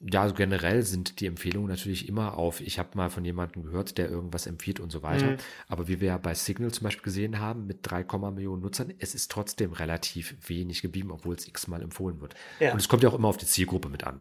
Ja, 0.04 0.22
also 0.22 0.34
generell 0.34 0.82
sind 0.82 1.20
die 1.20 1.26
Empfehlungen 1.26 1.68
natürlich 1.68 2.08
immer 2.08 2.36
auf, 2.36 2.60
ich 2.60 2.80
habe 2.80 2.96
mal 2.96 3.08
von 3.08 3.24
jemandem 3.24 3.62
gehört, 3.62 3.98
der 3.98 4.08
irgendwas 4.08 4.46
empfiehlt 4.46 4.80
und 4.80 4.90
so 4.90 5.02
weiter. 5.02 5.32
Mhm. 5.32 5.36
Aber 5.68 5.86
wie 5.86 6.00
wir 6.00 6.08
ja 6.08 6.18
bei 6.18 6.34
Signal 6.34 6.72
zum 6.72 6.84
Beispiel 6.84 7.04
gesehen 7.04 7.38
haben, 7.38 7.66
mit 7.66 7.78
3, 7.82 8.04
Millionen 8.32 8.62
Nutzern, 8.62 8.92
es 8.98 9.14
ist 9.14 9.30
trotzdem 9.30 9.72
relativ 9.72 10.36
wenig 10.48 10.82
geblieben, 10.82 11.12
obwohl 11.12 11.36
es 11.36 11.46
x-mal 11.46 11.82
empfohlen 11.82 12.20
wird. 12.20 12.34
Ja. 12.58 12.72
Und 12.72 12.80
es 12.80 12.88
kommt 12.88 13.04
ja 13.04 13.10
auch 13.10 13.14
immer 13.14 13.28
auf 13.28 13.36
die 13.36 13.46
Zielgruppe 13.46 13.88
mit 13.88 14.04
an. 14.04 14.20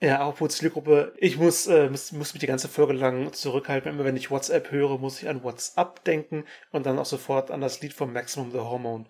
Ja, 0.00 0.24
auch 0.24 0.46
Zielgruppe. 0.48 1.14
Ich 1.16 1.38
muss, 1.38 1.66
äh, 1.66 1.88
muss, 1.88 2.12
muss 2.12 2.34
mich 2.34 2.40
die 2.40 2.46
ganze 2.46 2.68
Folge 2.68 2.92
lang 2.92 3.32
zurückhalten. 3.32 3.90
Immer 3.90 4.04
wenn 4.04 4.16
ich 4.16 4.30
WhatsApp 4.30 4.70
höre, 4.70 4.98
muss 4.98 5.22
ich 5.22 5.28
an 5.28 5.42
WhatsApp 5.42 6.04
denken 6.04 6.44
und 6.70 6.84
dann 6.84 6.98
auch 6.98 7.06
sofort 7.06 7.50
an 7.50 7.62
das 7.62 7.80
Lied 7.80 7.94
von 7.94 8.12
Maximum 8.12 8.50
the 8.50 8.58
Hormone. 8.58 9.06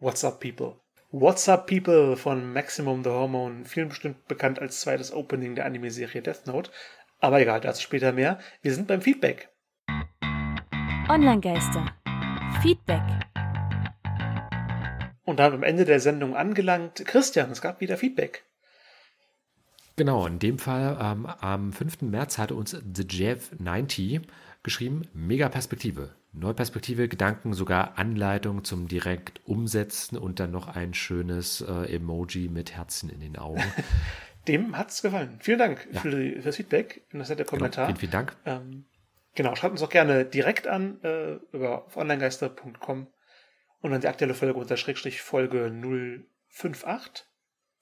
What's 0.00 0.24
up, 0.24 0.40
people? 0.40 0.80
What's 1.16 1.48
Up 1.48 1.68
People 1.68 2.16
von 2.16 2.52
Maximum 2.52 3.04
the 3.04 3.10
Hormone, 3.10 3.66
vielen 3.66 3.88
bestimmt 3.88 4.26
bekannt 4.26 4.58
als 4.58 4.80
zweites 4.80 5.12
Opening 5.12 5.54
der 5.54 5.64
Anime-Serie 5.64 6.22
Death 6.22 6.48
Note. 6.48 6.72
Aber 7.20 7.40
egal, 7.40 7.60
dazu 7.60 7.82
später 7.82 8.10
mehr. 8.10 8.40
Wir 8.62 8.74
sind 8.74 8.88
beim 8.88 9.00
Feedback. 9.00 9.48
Online-Geister. 11.08 11.86
Feedback. 12.62 13.04
Und 15.24 15.38
dann 15.38 15.52
am 15.52 15.62
Ende 15.62 15.84
der 15.84 16.00
Sendung 16.00 16.34
angelangt. 16.34 17.04
Christian, 17.06 17.52
es 17.52 17.62
gab 17.62 17.80
wieder 17.80 17.96
Feedback. 17.96 18.44
Genau, 19.96 20.26
in 20.26 20.38
dem 20.38 20.58
Fall 20.58 20.98
ähm, 21.00 21.26
am 21.26 21.72
5. 21.72 22.02
März 22.02 22.38
hatte 22.38 22.54
uns 22.54 22.70
The 22.72 23.06
Jeff 23.08 23.52
90 23.58 24.22
geschrieben, 24.62 25.02
mega 25.12 25.48
Perspektive. 25.48 26.10
Neue 26.32 26.54
Perspektive, 26.54 27.06
Gedanken, 27.06 27.52
sogar 27.52 27.96
Anleitung 27.96 28.64
zum 28.64 28.88
direkt 28.88 29.40
umsetzen 29.46 30.18
und 30.18 30.40
dann 30.40 30.50
noch 30.50 30.66
ein 30.66 30.92
schönes 30.94 31.60
äh, 31.60 31.94
Emoji 31.94 32.48
mit 32.48 32.72
Herzen 32.74 33.08
in 33.08 33.20
den 33.20 33.36
Augen. 33.36 33.62
Dem 34.48 34.76
hat 34.76 34.90
es 34.90 35.00
gefallen. 35.00 35.38
Vielen 35.40 35.60
Dank 35.60 35.86
ja. 35.92 36.00
für, 36.00 36.10
für, 36.10 36.42
das 36.42 36.56
Feedback 36.56 37.06
und 37.12 37.20
das 37.20 37.28
nette 37.28 37.44
Kommentar. 37.44 37.86
Genau, 37.86 37.98
vielen, 37.98 38.10
vielen 38.10 38.12
Dank. 38.12 38.36
Ähm, 38.44 38.84
genau, 39.34 39.54
schreibt 39.54 39.72
uns 39.72 39.82
auch 39.82 39.90
gerne 39.90 40.24
direkt 40.24 40.66
an 40.66 41.00
äh, 41.02 41.34
über 41.52 41.86
onlinegeister.com 41.94 43.06
und 43.80 43.90
dann 43.90 44.00
die 44.00 44.08
aktuelle 44.08 44.34
Folge 44.34 44.58
unter 44.58 44.76
Schrägstrich 44.76 45.22
Folge 45.22 45.70
058. 46.50 47.26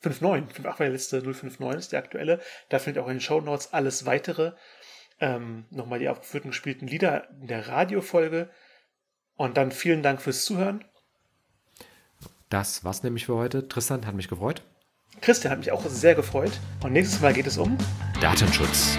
59, 0.03 0.67
58 0.67 0.79
war 0.79 0.87
die 0.87 0.93
letzte, 0.93 1.17
059 1.23 1.79
ist 1.79 1.93
die 1.93 1.97
aktuelle. 1.97 2.41
Da 2.69 2.79
findet 2.79 3.01
ihr 3.01 3.05
auch 3.05 3.09
in 3.09 3.17
den 3.17 3.21
Show 3.21 3.41
Notes 3.41 3.73
alles 3.73 4.07
weitere 4.07 4.53
ähm, 5.23 5.65
nochmal 5.71 6.01
die 6.01 6.09
aufgeführten 6.09 6.51
gespielten 6.51 6.87
Lieder 6.87 7.29
in 7.41 7.47
der 7.47 7.69
Radiofolge. 7.69 8.51
Und 9.37 9.57
dann 9.57 9.73
vielen 9.73 10.03
Dank 10.03 10.21
fürs 10.21 10.45
Zuhören. 10.45 10.85
Das 12.51 12.85
war's 12.85 13.03
nämlich 13.03 13.27
für 13.27 13.37
heute. 13.37 13.67
Tristan 13.67 14.05
hat 14.05 14.15
mich 14.15 14.29
gefreut. 14.29 14.63
Christian 15.21 15.53
hat 15.53 15.61
mich 15.61 15.73
auch 15.73 15.87
sehr 15.87 16.15
gefreut. 16.15 16.53
Und 16.83 16.93
nächstes 16.93 17.21
Mal 17.21 17.33
geht 17.33 17.47
es 17.47 17.57
um 17.57 17.79
Datenschutz. 18.21 18.99